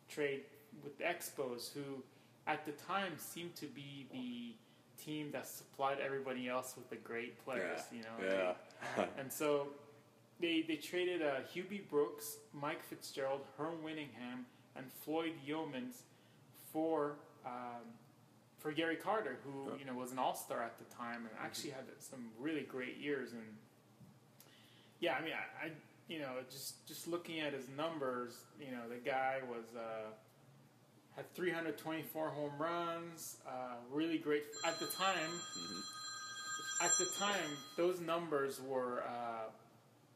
trade 0.10 0.42
with 0.84 0.98
the 0.98 1.04
Expos, 1.04 1.72
who 1.74 2.02
at 2.48 2.66
the 2.66 2.72
time 2.74 3.14
seemed 3.18 3.56
to 3.56 3.66
be 3.66 4.08
the 4.12 4.56
team 5.04 5.32
that 5.32 5.48
supplied 5.48 5.98
everybody 6.04 6.48
else 6.48 6.76
with 6.76 6.90
the 6.90 6.96
great 6.96 7.44
players. 7.44 7.82
Yeah. 7.92 7.98
You 7.98 8.04
know, 8.04 8.56
Yeah. 8.98 9.06
and 9.18 9.32
so 9.32 9.68
they 10.40 10.64
they 10.68 10.76
traded 10.76 11.22
uh, 11.22 11.42
Hubie 11.54 11.88
Brooks, 11.90 12.38
Mike 12.54 12.84
Fitzgerald, 12.84 13.42
Herm 13.58 13.76
Winningham, 13.84 14.46
and 14.76 14.92
Floyd 14.92 15.34
Yeomans 15.48 16.02
for 16.72 17.16
um, 17.46 17.84
for 18.60 18.72
Gary 18.72 18.96
Carter, 18.96 19.38
who 19.44 19.72
you 19.78 19.86
know 19.86 19.94
was 19.94 20.12
an 20.12 20.20
All 20.20 20.36
Star 20.36 20.62
at 20.64 20.78
the 20.78 20.96
time 20.96 21.18
and 21.18 21.30
actually 21.42 21.72
had 21.72 21.86
some 22.00 22.28
really 22.40 22.64
great 22.64 22.98
years. 22.98 23.32
And 23.32 23.42
yeah, 25.00 25.16
I 25.16 25.22
mean, 25.22 25.34
I, 25.34 25.68
I 25.68 25.72
you 26.08 26.20
know 26.20 26.32
just 26.50 26.86
just 26.88 27.08
looking 27.08 27.40
at 27.40 27.54
his 27.54 27.70
numbers, 27.78 28.36
you 28.60 28.72
know, 28.72 28.90
the 28.90 28.98
guy 28.98 29.40
was. 29.50 29.66
Uh, 29.76 30.12
had 31.16 31.32
324 31.36 32.30
home 32.30 32.52
runs, 32.58 33.38
uh, 33.48 33.76
really 33.92 34.18
great 34.18 34.44
at 34.66 34.80
the 34.80 34.88
time 34.88 35.30
at 36.82 36.92
the 37.00 37.06
time, 37.18 37.40
those 37.78 38.02
numbers 38.02 38.60
were 38.68 39.04
uh, 39.08 39.50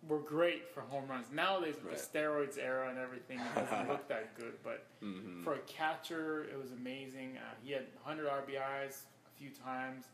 were 0.08 0.20
great 0.20 0.68
for 0.74 0.82
home 0.82 1.08
runs. 1.08 1.28
Nowadays, 1.32 1.76
with 1.76 1.86
Right. 1.86 1.98
the 1.98 2.20
steroids 2.20 2.58
era 2.58 2.90
and 2.90 2.98
everything, 2.98 3.40
it 3.40 3.56
doesn't 3.56 3.88
look 3.88 4.08
that 4.10 4.36
good. 4.38 4.54
But 4.64 4.84
Mm-hmm. 5.04 5.44
for 5.44 5.54
a 5.54 5.60
catcher, 5.60 6.44
it 6.52 6.58
was 6.60 6.72
amazing. 6.72 7.38
Uh, 7.38 7.42
he 7.64 7.72
had 7.72 7.84
100 8.04 8.28
RBIs 8.28 9.04
a 9.28 9.40
few 9.40 9.50
times. 9.52 10.06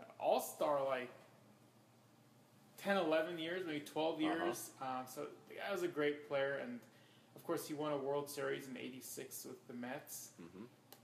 Uh, 0.00 0.04
All 0.18 0.40
star 0.40 0.82
like 0.84 1.10
10, 2.78 2.96
11 2.96 3.38
years, 3.38 3.62
maybe 3.66 3.80
12 3.80 4.20
years. 4.20 4.70
Um, 4.80 5.04
so 5.06 5.26
the 5.48 5.54
guy 5.56 5.70
was 5.72 5.82
a 5.82 5.88
great 5.88 6.28
player, 6.28 6.58
and 6.62 6.80
of 7.36 7.44
course, 7.44 7.68
he 7.68 7.74
won 7.74 7.92
a 7.92 7.96
World 7.98 8.28
Series 8.28 8.66
in 8.66 8.76
'86 8.76 9.44
with 9.44 9.66
the 9.68 9.74
Mets. 9.74 10.30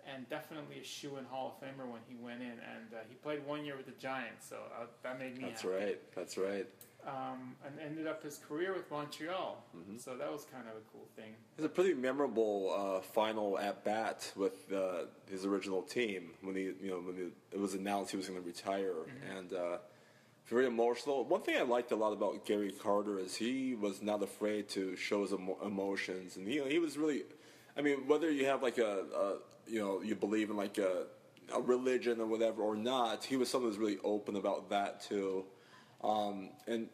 and 0.05 0.29
definitely 0.29 0.81
a 0.81 0.85
shoe 0.85 1.17
in 1.17 1.25
Hall 1.27 1.55
of 1.57 1.65
Famer 1.65 1.87
when 1.89 2.01
he 2.09 2.17
went 2.17 2.41
in. 2.43 2.49
And 2.51 2.93
uh, 2.93 2.97
he 3.09 3.15
played 3.15 3.47
one 3.47 3.65
year 3.65 3.77
with 3.77 3.87
the 3.87 3.93
Giants, 4.01 4.49
so 4.49 4.57
uh, 4.77 4.87
that 5.05 5.19
made 5.21 5.39
me 5.39 5.45
That's 5.45 5.63
happy. 5.63 5.75
right. 5.75 6.15
That's 6.17 6.37
right. 6.37 6.67
Um, 7.07 7.55
and 7.67 7.79
ended 7.81 8.07
up 8.09 8.23
his 8.23 8.39
career 8.39 8.73
with 8.75 8.89
Montreal, 8.91 9.63
Mm-hmm. 9.77 9.99
so 9.99 10.17
that 10.17 10.31
was 10.31 10.45
kind 10.53 10.65
of 10.69 10.75
a 10.77 10.81
cool 10.93 11.07
thing. 11.17 11.33
It's 11.57 11.65
a 11.67 11.69
pretty 11.69 11.95
memorable 11.95 12.73
uh, 12.77 13.01
final 13.01 13.59
at 13.59 13.85
bat 13.85 14.33
with 14.37 14.73
uh, 14.73 15.07
his 15.31 15.45
original 15.45 15.83
team 15.83 16.31
when 16.43 16.55
he, 16.57 16.63
you 16.81 16.91
know, 16.91 16.99
when 17.01 17.17
he, 17.17 17.29
it 17.57 17.59
was 17.61 17.75
announced 17.75 18.11
he 18.13 18.17
was 18.17 18.29
going 18.29 18.41
to 18.41 18.47
retire, 18.47 18.95
and 19.37 19.53
uh, 19.53 19.79
very 20.47 20.67
emotional. 20.67 21.25
One 21.25 21.43
thing 21.43 21.57
I 21.57 21.63
liked 21.63 21.93
a 21.93 21.97
lot 21.97 22.13
about 22.13 22.45
Gary 22.45 22.73
Carter 22.73 23.19
is 23.19 23.37
he 23.37 23.75
was 23.75 24.03
not 24.03 24.23
afraid 24.23 24.69
to 24.71 24.97
show 24.97 25.23
his 25.23 25.33
emo- 25.33 25.59
emotions, 25.65 26.37
and 26.37 26.47
he, 26.47 26.63
he 26.69 26.79
was 26.79 26.99
really, 26.99 27.23
I 27.77 27.81
mean, 27.81 28.07
whether 28.07 28.31
you 28.31 28.47
have 28.47 28.63
like 28.63 28.79
a, 28.79 29.05
a 29.15 29.37
you 29.67 29.79
know, 29.79 30.03
you 30.03 30.15
believe 30.15 30.51
in 30.51 30.57
like 30.57 30.79
a, 30.79 31.05
a 31.55 31.61
religion 31.61 32.21
or 32.21 32.27
whatever 32.27 32.63
or 32.63 32.77
not, 32.77 33.25
he 33.25 33.37
was 33.37 33.49
someone 33.49 33.73
who 33.73 33.79
was 33.79 33.79
really 33.79 33.99
open 34.05 34.37
about 34.37 34.71
that 34.71 35.03
too. 35.03 35.45
Um, 36.03 36.51
and 36.67 36.89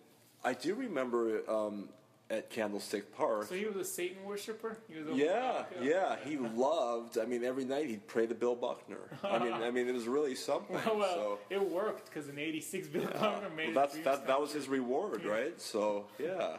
I 0.44 0.52
do 0.52 0.74
remember 0.74 1.48
um, 1.50 1.88
at 2.30 2.50
Candlestick 2.50 3.14
Park. 3.14 3.46
So 3.48 3.54
he 3.54 3.64
was 3.64 3.76
a 3.76 3.84
Satan 3.84 4.24
worshiper. 4.24 4.78
He 4.88 4.94
Yeah, 5.14 5.64
yeah, 5.80 6.16
he 6.24 6.36
loved. 6.36 7.18
I 7.18 7.24
mean, 7.24 7.44
every 7.44 7.64
night 7.64 7.86
he'd 7.86 8.06
pray 8.06 8.26
to 8.26 8.34
Bill 8.34 8.54
Buckner. 8.54 9.10
I 9.24 9.38
mean, 9.38 9.52
I 9.52 9.70
mean, 9.70 9.88
it 9.88 9.94
was 9.94 10.06
really 10.06 10.34
something. 10.34 10.76
Well, 10.76 10.96
well, 10.98 11.14
so 11.14 11.38
it 11.50 11.70
worked 11.70 12.06
because 12.06 12.28
in 12.28 12.38
'86, 12.38 12.88
Bill 12.88 13.04
Buckner 13.04 13.50
made 13.50 13.74
well, 13.74 13.86
that's 13.86 13.98
that. 14.04 14.26
That 14.26 14.40
was 14.40 14.52
his 14.52 14.68
reward, 14.68 15.24
right? 15.24 15.60
So 15.60 16.06
yeah, 16.18 16.58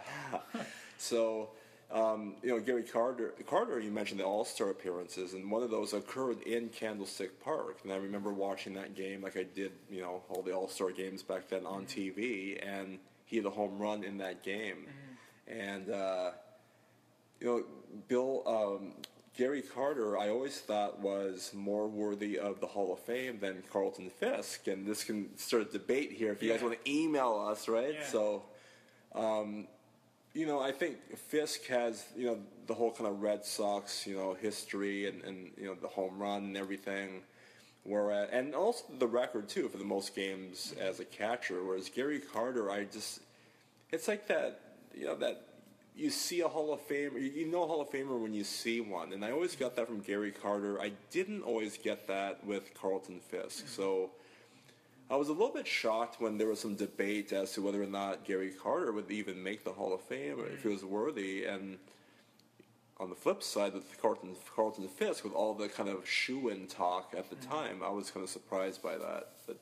so. 0.98 1.50
Um, 1.92 2.36
you 2.44 2.50
know, 2.50 2.60
Gary 2.60 2.84
Carter, 2.84 3.34
Carter, 3.48 3.80
you 3.80 3.90
mentioned 3.90 4.20
the 4.20 4.24
All-Star 4.24 4.70
appearances, 4.70 5.34
and 5.34 5.50
one 5.50 5.64
of 5.64 5.72
those 5.72 5.94
occurred 5.94 6.40
in 6.44 6.70
Candlestick 6.70 7.44
Park. 7.44 7.80
And 7.84 7.92
I 7.92 7.96
remember 7.96 8.32
watching 8.32 8.76
that 8.76 8.94
game 8.94 9.24
like 9.24 9.36
I 9.36 9.42
did, 9.56 9.72
you 9.90 10.02
know, 10.02 10.22
all 10.30 10.44
the 10.44 10.52
All-Star 10.52 10.92
games 10.92 11.24
back 11.24 11.50
then 11.50 11.66
on 11.66 11.88
TV, 11.88 12.64
and 12.64 13.00
he 13.26 13.38
had 13.38 13.46
a 13.48 13.50
home 13.50 13.80
run 13.80 14.04
in 14.04 14.20
that 14.20 14.44
game. 14.44 14.86
And, 15.50 15.90
uh, 15.90 16.32
you 17.40 17.48
know, 17.48 17.64
Bill, 18.08 18.44
um, 18.46 18.94
Gary 19.36 19.62
Carter, 19.62 20.18
I 20.18 20.30
always 20.30 20.60
thought 20.60 21.00
was 21.00 21.52
more 21.54 21.88
worthy 21.88 22.38
of 22.38 22.60
the 22.60 22.68
Hall 22.68 22.94
of 22.94 23.00
Fame 23.00 23.40
than 23.40 23.64
Carlton 23.72 24.10
Fisk. 24.10 24.68
And 24.68 24.86
this 24.86 25.04
can 25.04 25.38
start 25.38 25.70
a 25.70 25.72
debate 25.72 26.12
here 26.12 26.32
if 26.32 26.44
you 26.44 26.52
guys 26.52 26.62
want 26.62 26.84
to 26.84 26.92
email 26.92 27.48
us, 27.50 27.68
right? 27.68 27.96
Yeah. 27.96 28.06
So, 28.06 28.44
um, 29.16 29.68
you 30.34 30.46
know, 30.46 30.60
I 30.60 30.72
think 30.72 30.98
Fisk 31.18 31.66
has, 31.68 32.06
you 32.16 32.28
know, 32.28 32.38
the 32.68 32.74
whole 32.74 32.92
kind 32.92 33.10
of 33.10 33.22
Red 33.22 33.46
Sox, 33.46 34.06
you 34.06 34.16
know, 34.16 34.34
history 34.34 35.08
and, 35.08 35.24
and 35.24 35.52
you 35.58 35.66
know, 35.66 35.76
the 35.76 35.88
home 35.88 36.20
run 36.20 36.44
and 36.44 36.58
everything. 36.58 37.22
Whereas, 37.84 38.30
and 38.32 38.54
also 38.54 38.84
the 39.00 39.08
record, 39.08 39.48
too, 39.50 39.70
for 39.70 39.78
the 39.78 39.86
most 39.86 40.14
games 40.14 40.76
as 40.80 41.00
a 41.00 41.06
catcher. 41.06 41.64
Whereas 41.64 41.90
Gary 41.90 42.20
Carter, 42.20 42.70
I 42.70 42.84
just, 42.84 43.22
it's 43.92 44.08
like 44.08 44.28
that, 44.28 44.60
you 45.00 45.06
know, 45.06 45.16
that 45.16 45.46
you 45.96 46.10
see 46.10 46.42
a 46.42 46.48
Hall 46.48 46.74
of 46.74 46.86
Famer, 46.88 47.20
you- 47.20 47.48
know 47.48 47.66
Hall 47.66 47.82
of 47.82 47.90
Famer 47.90 48.20
when 48.20 48.34
you 48.34 48.44
see 48.44 48.82
one. 48.82 49.14
And 49.14 49.24
I 49.24 49.32
always 49.32 49.56
got 49.56 49.76
that 49.76 49.88
from 49.88 50.02
Gary 50.02 50.32
Carter. 50.32 50.80
I 50.80 50.92
didn't 51.10 51.44
always 51.44 51.78
get 51.78 52.08
that 52.08 52.46
with 52.46 52.74
Carlton 52.74 53.20
Fisk. 53.20 53.68
So 53.68 54.12
I 55.10 55.16
was 55.16 55.30
a 55.30 55.34
little 55.34 55.54
bit 55.54 55.68
shocked 55.68 56.22
when 56.22 56.38
there 56.38 56.48
was 56.48 56.60
some 56.60 56.76
debate 56.76 57.34
as 57.34 57.54
to 57.54 57.62
whether 57.62 57.82
or 57.82 57.88
not 57.88 58.26
Gary 58.26 58.52
Carter 58.52 58.92
would 58.92 59.10
even 59.10 59.42
make 59.42 59.64
the 59.64 59.74
Hall 59.74 59.94
of 59.94 60.02
Fame 60.02 60.40
or 60.40 60.48
if 60.48 60.64
he 60.64 60.70
was 60.70 60.86
worthy. 60.86 61.46
And 61.46 61.80
on 63.00 63.10
the 63.10 63.16
flip 63.16 63.42
side, 63.42 63.74
with 63.74 64.00
Carlton, 64.02 64.36
Carlton 64.54 64.88
Fisk, 64.88 65.24
with 65.24 65.34
all 65.34 65.54
the 65.54 65.70
kind 65.70 65.90
of 65.90 66.08
shoe-in 66.08 66.68
talk 66.68 67.14
at 67.18 67.30
the 67.30 67.36
mm-hmm. 67.38 67.52
time, 67.52 67.84
I 67.84 67.90
was 67.90 68.12
kind 68.12 68.24
of 68.24 68.30
surprised 68.30 68.84
by 68.84 68.98
that. 68.98 69.30
But 69.48 69.58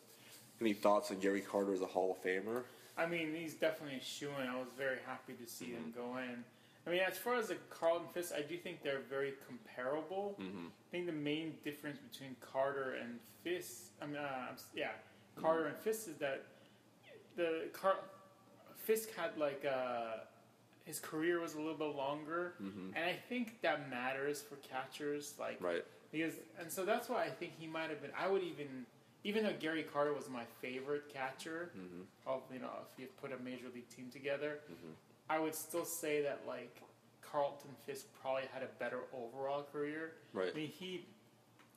any 0.59 0.73
thoughts 0.73 1.11
on 1.11 1.19
Gary 1.19 1.41
Carter 1.41 1.73
as 1.73 1.81
a 1.81 1.85
Hall 1.85 2.17
of 2.17 2.23
Famer? 2.23 2.63
I 2.97 3.05
mean, 3.05 3.33
he's 3.35 3.53
definitely 3.53 3.97
a 3.97 4.03
shoe 4.03 4.31
in. 4.41 4.47
I 4.47 4.55
was 4.57 4.67
very 4.77 4.97
happy 5.05 5.33
to 5.33 5.47
see 5.49 5.65
him 5.67 5.93
Mm-hmm. 5.95 5.99
go 6.01 6.17
in. 6.17 6.43
I 6.85 6.89
mean, 6.89 7.01
as 7.01 7.17
far 7.17 7.35
as 7.35 7.49
the 7.49 7.57
Carlton 7.69 8.07
Fisk, 8.13 8.33
I 8.35 8.41
do 8.41 8.57
think 8.57 8.81
they're 8.81 9.01
very 9.09 9.33
comparable. 9.45 10.35
Mm-hmm. 10.41 10.67
I 10.67 10.87
think 10.91 11.05
the 11.05 11.11
main 11.11 11.53
difference 11.63 11.99
between 11.99 12.35
Carter 12.39 12.95
and 13.01 13.19
Fisk, 13.43 13.91
I 14.01 14.05
mean, 14.05 14.15
uh, 14.15 14.55
yeah, 14.73 14.91
Carter 15.39 15.65
and 15.67 15.75
Fisk 15.77 16.07
is 16.07 16.15
that 16.17 16.43
the 17.35 17.63
Car- 17.73 17.99
Fisk 18.77 19.13
had 19.15 19.37
like 19.37 19.65
uh, 19.69 20.21
his 20.85 20.99
career 20.99 21.39
was 21.41 21.55
a 21.55 21.57
little 21.57 21.73
bit 21.75 21.93
longer, 21.95 22.53
and 22.59 22.95
I 23.05 23.17
think 23.29 23.61
that 23.61 23.89
matters 23.89 24.41
for 24.41 24.55
catchers. 24.57 25.33
Like, 25.37 25.57
Mm-hmm. 25.57 25.65
Right. 25.65 25.85
because 26.11 26.35
and 26.59 26.71
so 26.71 26.85
that's 26.85 27.09
why 27.09 27.25
I 27.25 27.29
think 27.29 27.51
he 27.59 27.67
might 27.67 27.89
have 27.89 28.01
been. 28.01 28.11
I 28.17 28.27
would 28.29 28.43
even 28.43 28.85
even 29.23 29.43
though 29.43 29.53
Gary 29.59 29.83
Carter 29.83 30.13
was 30.13 30.29
my 30.29 30.43
favorite 30.61 31.11
catcher 31.13 31.71
Mm-hmm. 31.77 32.01
of 32.25 32.41
you 32.53 32.59
know 32.59 32.69
if 32.93 32.99
you 33.01 33.07
put 33.21 33.31
a 33.31 33.43
major 33.43 33.65
league 33.73 33.89
team 33.89 34.09
together, 34.11 34.59
I 35.29 35.39
would 35.39 35.55
still 35.55 35.85
say 35.85 36.21
that 36.21 36.41
like 36.47 36.81
Carlton 37.21 37.71
Fisk 37.85 38.05
probably 38.21 38.43
had 38.53 38.63
a 38.63 38.69
better 38.79 38.99
overall 39.13 39.63
career. 39.71 40.13
Right. 40.33 40.51
I 40.53 40.57
mean 40.57 40.67
he, 40.69 41.05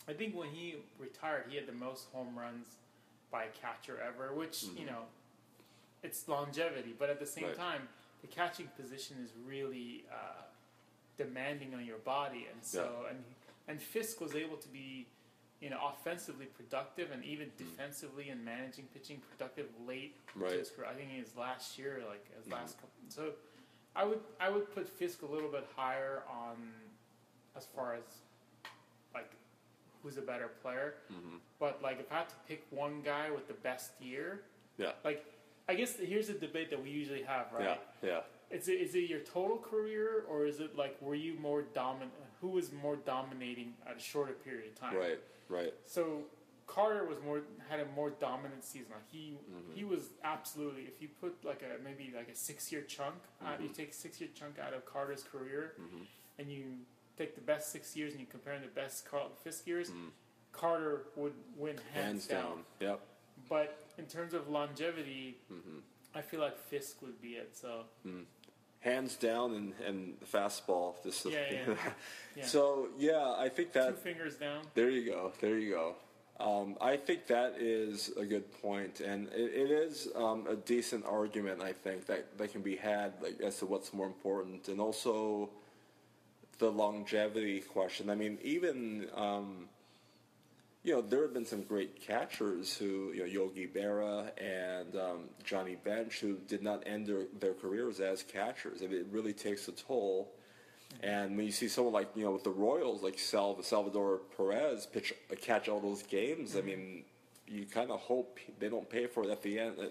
I 0.08 0.12
think 0.12 0.34
when 0.36 0.48
he 0.48 0.76
retired, 0.98 1.44
he 1.48 1.56
had 1.56 1.66
the 1.66 1.72
most 1.72 2.06
home 2.12 2.38
runs 2.38 2.66
by 3.30 3.44
a 3.44 3.48
catcher 3.48 3.98
ever, 4.06 4.32
which 4.34 4.64
you 4.76 4.86
know, 4.86 5.02
it's 6.02 6.26
longevity, 6.28 6.94
but 6.98 7.10
at 7.10 7.18
the 7.20 7.26
same 7.26 7.44
Right. 7.44 7.56
time, 7.56 7.82
the 8.22 8.26
catching 8.28 8.66
position 8.80 9.16
is 9.24 9.30
really 9.46 10.04
uh, 10.10 10.42
demanding 11.16 11.74
on 11.74 11.84
your 11.84 11.98
body, 11.98 12.46
and 12.52 12.62
so 12.64 13.06
and 13.08 13.22
and 13.68 13.80
Fisk 13.80 14.20
was 14.20 14.34
able 14.34 14.56
to 14.56 14.68
be, 14.68 15.06
you 15.60 15.68
know, 15.70 15.78
offensively 15.92 16.46
productive 16.46 17.10
and 17.10 17.22
even 17.24 17.50
defensively 17.58 18.30
and 18.30 18.42
managing 18.44 18.86
pitching 18.94 19.20
productive 19.30 19.66
late 19.86 20.16
Right. 20.34 20.52
his 20.52 20.70
career. 20.70 20.88
I 20.90 20.94
think 20.94 21.10
his 21.10 21.36
last 21.36 21.78
year, 21.78 22.02
like 22.08 22.24
his 22.36 22.50
last 22.50 22.76
couple. 22.76 22.90
So, 23.08 23.32
I 23.94 24.04
would 24.04 24.20
I 24.40 24.48
would 24.50 24.72
put 24.74 24.88
Fisk 24.88 25.22
a 25.22 25.26
little 25.26 25.50
bit 25.50 25.66
higher 25.76 26.22
on 26.30 26.56
as 27.56 27.66
far 27.66 27.94
as 27.94 28.04
like 29.12 29.30
who's 30.02 30.16
a 30.16 30.22
better 30.22 30.48
player. 30.62 30.94
Mm-hmm. 31.12 31.36
But 31.58 31.82
like 31.82 32.00
if 32.00 32.10
I 32.10 32.18
had 32.18 32.28
to 32.30 32.34
pick 32.48 32.64
one 32.70 33.02
guy 33.02 33.30
with 33.30 33.46
the 33.48 33.54
best 33.54 33.90
year, 34.00 34.42
Yeah. 34.78 34.92
like 35.04 35.24
I 35.68 35.74
guess 35.74 35.96
here's 35.96 36.28
a 36.30 36.34
debate 36.34 36.70
that 36.70 36.82
we 36.82 36.90
usually 36.90 37.22
have, 37.22 37.52
right? 37.52 37.78
Yeah. 38.02 38.08
Yeah. 38.08 38.56
Is 38.56 38.68
it 38.68 38.80
is 38.80 38.94
it 38.94 39.10
your 39.10 39.20
total 39.20 39.58
career 39.58 40.24
or 40.28 40.46
is 40.46 40.60
it 40.60 40.76
like 40.76 40.96
were 41.02 41.14
you 41.16 41.34
more 41.34 41.62
dominant? 41.62 42.12
Who 42.40 42.48
was 42.48 42.72
more 42.72 42.96
dominating 42.96 43.74
at 43.88 43.96
a 43.96 44.00
shorter 44.00 44.32
period 44.32 44.68
of 44.72 44.80
time? 44.80 44.96
Right. 44.96 45.18
Right. 45.48 45.74
So 45.86 46.22
Carter 46.66 47.04
was 47.04 47.18
more 47.24 47.42
had 47.68 47.80
a 47.80 47.86
more 47.96 48.10
dominant 48.10 48.64
season. 48.64 48.86
Like 48.92 49.08
he 49.10 49.36
Mm-hmm. 49.50 49.72
he 49.74 49.84
was 49.84 50.10
absolutely. 50.24 50.82
If 50.82 51.02
you 51.02 51.08
put 51.20 51.44
like 51.44 51.62
a 51.62 51.82
maybe 51.82 52.12
like 52.16 52.28
a 52.28 52.34
six 52.36 52.70
year 52.72 52.82
chunk, 52.82 53.16
out, 53.44 53.60
you 53.60 53.66
Mm-hmm. 53.66 53.74
take 53.74 53.90
a 53.90 53.94
six 53.94 54.20
year 54.20 54.30
chunk 54.34 54.58
out 54.58 54.72
of 54.74 54.86
Carter's 54.86 55.22
career, 55.22 55.74
and 56.38 56.50
you 56.50 56.64
take 57.18 57.34
the 57.34 57.40
best 57.40 57.70
six 57.72 57.96
years 57.96 58.12
and 58.12 58.20
you 58.20 58.26
compare 58.30 58.54
them 58.54 58.62
to 58.62 58.68
the 58.74 58.80
best 58.80 59.04
Carlton 59.10 59.32
Fisk 59.44 59.66
years, 59.66 59.90
Carter 60.52 61.02
would 61.16 61.34
win 61.56 61.76
hands, 61.76 61.86
Mm-hmm. 61.92 62.00
Hands 62.06 62.26
down. 62.26 62.42
down. 62.44 62.58
Yep. 62.80 63.00
But 63.48 63.78
in 63.98 64.06
terms 64.06 64.32
of 64.34 64.48
longevity, 64.48 65.36
Mm-hmm. 65.52 65.78
I 66.14 66.22
feel 66.22 66.40
like 66.40 66.58
Fisk 66.58 67.02
would 67.02 67.20
be 67.22 67.30
it. 67.30 67.56
So 67.56 67.84
Hands 68.80 69.14
down 69.16 69.54
and, 69.54 69.72
and 69.86 70.14
the 70.20 70.26
fastball. 70.26 70.94
Just 71.02 71.26
Yeah, 71.26 71.38
yeah. 71.50 71.74
Yeah. 72.36 72.46
So 72.46 72.88
yeah, 72.96 73.34
I 73.36 73.48
think 73.48 73.72
that 73.72 73.88
two 73.88 73.94
fingers 73.96 74.36
down. 74.36 74.62
There 74.74 74.88
you 74.88 75.04
go. 75.04 75.32
There 75.40 75.58
you 75.58 75.72
go. 75.72 75.94
Um, 76.38 76.76
I 76.80 76.96
think 76.96 77.26
that 77.26 77.56
is 77.58 78.12
a 78.16 78.24
good 78.24 78.50
point, 78.62 79.00
and 79.00 79.28
it, 79.28 79.52
it 79.52 79.70
is 79.70 80.08
um, 80.14 80.46
a 80.48 80.56
decent 80.56 81.04
argument. 81.04 81.60
I 81.60 81.72
think 81.72 82.06
that 82.06 82.38
that 82.38 82.52
can 82.52 82.62
be 82.62 82.76
had 82.76 83.14
like, 83.20 83.40
as 83.40 83.58
to 83.58 83.66
what's 83.66 83.92
more 83.92 84.06
important, 84.06 84.68
and 84.68 84.80
also 84.80 85.50
the 86.58 86.70
longevity 86.70 87.60
question. 87.60 88.08
I 88.08 88.14
mean, 88.14 88.38
even 88.42 89.08
um, 89.14 89.68
you 90.82 90.94
know 90.94 91.02
there 91.02 91.22
have 91.22 91.34
been 91.34 91.44
some 91.46 91.62
great 91.62 92.00
catchers 92.00 92.76
who 92.76 93.12
you 93.12 93.20
know 93.20 93.24
Yogi 93.26 93.66
Berra 93.66 94.30
and 94.38 94.96
um, 94.96 95.18
Johnny 95.44 95.76
Bench 95.76 96.20
who 96.20 96.36
did 96.48 96.62
not 96.62 96.82
end 96.86 97.06
their, 97.06 97.24
their 97.38 97.54
careers 97.54 98.00
as 98.00 98.22
catchers. 98.22 98.82
I 98.82 98.86
mean, 98.86 98.98
it 99.00 99.06
really 99.10 99.32
takes 99.32 99.68
a 99.68 99.72
toll. 99.72 100.32
And 101.02 101.36
when 101.36 101.46
you 101.46 101.52
see 101.52 101.68
someone 101.68 101.92
like 101.94 102.08
you 102.16 102.24
know 102.24 102.32
with 102.32 102.44
the 102.44 102.50
Royals, 102.50 103.02
like 103.02 103.18
Sal- 103.18 103.62
Salvador 103.62 104.22
Perez 104.36 104.86
pitch 104.86 105.12
uh, 105.30 105.34
catch 105.40 105.68
all 105.68 105.80
those 105.80 106.02
games, 106.02 106.56
I 106.56 106.62
mean, 106.62 107.04
you 107.46 107.64
kind 107.66 107.90
of 107.90 108.00
hope 108.00 108.38
they 108.58 108.68
don't 108.68 108.88
pay 108.88 109.06
for 109.06 109.22
it 109.24 109.30
at 109.30 109.42
the 109.42 109.58
end 109.58 109.76
uh, 109.78 109.84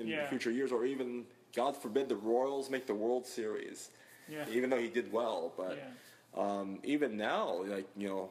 in 0.00 0.06
Yeah. 0.06 0.28
future 0.28 0.50
years, 0.50 0.72
or 0.72 0.86
even 0.86 1.24
God 1.54 1.76
forbid 1.76 2.08
the 2.08 2.16
Royals 2.16 2.70
make 2.70 2.86
the 2.86 2.94
World 2.94 3.26
Series. 3.26 3.90
Yeah. 4.28 4.46
Even 4.50 4.70
though 4.70 4.78
he 4.78 4.88
did 4.88 5.12
well, 5.12 5.52
but 5.56 5.76
Yeah. 5.76 6.42
um, 6.42 6.78
even 6.82 7.16
now, 7.18 7.62
like 7.64 7.86
you 7.96 8.08
know, 8.08 8.30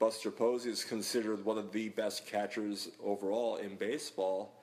Buster 0.00 0.30
Posey 0.30 0.70
is 0.70 0.82
considered 0.82 1.44
one 1.44 1.58
of 1.58 1.72
the 1.72 1.90
best 1.90 2.26
catchers 2.26 2.88
overall 3.04 3.56
in 3.56 3.76
baseball. 3.76 4.54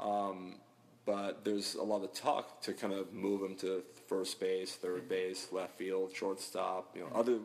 Um, 0.00 0.56
but 1.06 1.44
there's 1.44 1.76
a 1.76 1.82
lot 1.82 2.02
of 2.02 2.12
talk 2.12 2.60
to 2.62 2.72
kind 2.72 2.92
of 2.92 3.12
move 3.12 3.42
him 3.42 3.56
to 3.58 3.84
first 4.08 4.40
base, 4.40 4.74
third 4.74 5.08
base, 5.08 5.48
left 5.52 5.78
field, 5.78 6.10
shortstop. 6.12 6.90
You 6.96 7.02
know, 7.02 7.10
other. 7.14 7.38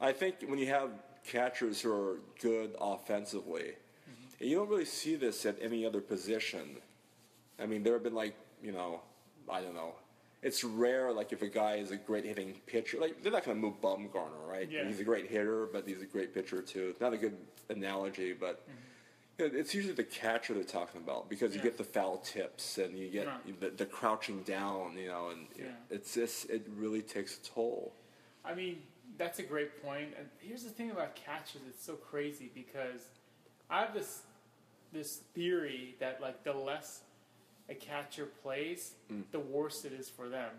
I 0.00 0.10
think 0.10 0.36
when 0.46 0.58
you 0.58 0.66
have 0.66 0.90
catchers 1.24 1.80
who 1.80 1.92
are 1.92 2.16
good 2.40 2.74
offensively. 2.80 3.74
And 4.40 4.50
you 4.50 4.56
don't 4.56 4.68
really 4.68 4.84
see 4.84 5.14
this 5.14 5.46
at 5.46 5.56
any 5.62 5.86
other 5.86 6.00
position. 6.00 6.78
I 7.60 7.66
mean, 7.66 7.84
there 7.84 7.92
have 7.92 8.02
been 8.02 8.14
like, 8.14 8.34
you 8.60 8.72
know, 8.72 9.02
I 9.48 9.60
don't 9.60 9.74
know. 9.74 9.94
It's 10.42 10.64
rare, 10.64 11.12
like 11.12 11.32
if 11.32 11.40
a 11.42 11.48
guy 11.48 11.76
is 11.76 11.92
a 11.92 11.96
great 11.96 12.24
hitting 12.24 12.54
pitcher, 12.66 12.98
like 13.00 13.22
they're 13.22 13.30
not 13.32 13.44
going 13.44 13.56
to 13.56 13.60
move 13.60 13.80
Bumgarner, 13.80 14.44
right? 14.46 14.68
Yeah. 14.70 14.84
He's 14.86 14.98
a 14.98 15.04
great 15.04 15.30
hitter, 15.30 15.68
but 15.72 15.86
he's 15.86 16.02
a 16.02 16.06
great 16.06 16.34
pitcher 16.34 16.62
too. 16.62 16.94
Not 17.00 17.12
a 17.12 17.16
good 17.16 17.36
analogy, 17.68 18.32
but 18.32 18.66
you 19.38 19.48
know, 19.48 19.56
it's 19.58 19.72
usually 19.72 19.94
the 19.94 20.02
catcher 20.04 20.52
they're 20.54 20.64
talking 20.64 21.00
about 21.00 21.28
because 21.30 21.52
you 21.54 21.60
Mm-hmm. 21.60 21.68
Get 21.68 21.78
the 21.78 21.84
foul 21.84 22.18
tips 22.18 22.78
and 22.78 22.98
you 22.98 23.08
get 23.08 23.28
Right. 23.28 23.60
the, 23.60 23.70
the 23.70 23.86
crouching 23.86 24.42
down, 24.42 24.96
you 24.98 25.06
know, 25.08 25.28
and 25.28 25.46
Yeah. 25.56 25.66
it's 25.90 26.14
just 26.14 26.50
it 26.50 26.66
really 26.76 27.02
takes 27.02 27.38
a 27.38 27.42
toll. 27.42 27.94
I 28.44 28.52
mean, 28.54 28.82
that's 29.18 29.38
a 29.38 29.42
great 29.44 29.80
point. 29.82 30.08
And 30.18 30.28
here's 30.40 30.64
the 30.64 30.70
thing 30.70 30.90
about 30.90 31.14
catchers: 31.14 31.62
it's 31.68 31.84
so 31.84 31.94
crazy 31.94 32.50
because 32.52 33.02
I 33.70 33.80
have 33.82 33.94
this 33.94 34.22
this 34.92 35.18
theory 35.34 35.94
that 36.00 36.20
like 36.20 36.42
the 36.42 36.52
less 36.52 37.02
a 37.68 37.74
catcher 37.74 38.26
plays, 38.26 38.94
Mm. 39.10 39.24
the 39.30 39.40
worse 39.40 39.84
it 39.84 39.92
is 39.92 40.08
for 40.10 40.28
them. 40.28 40.50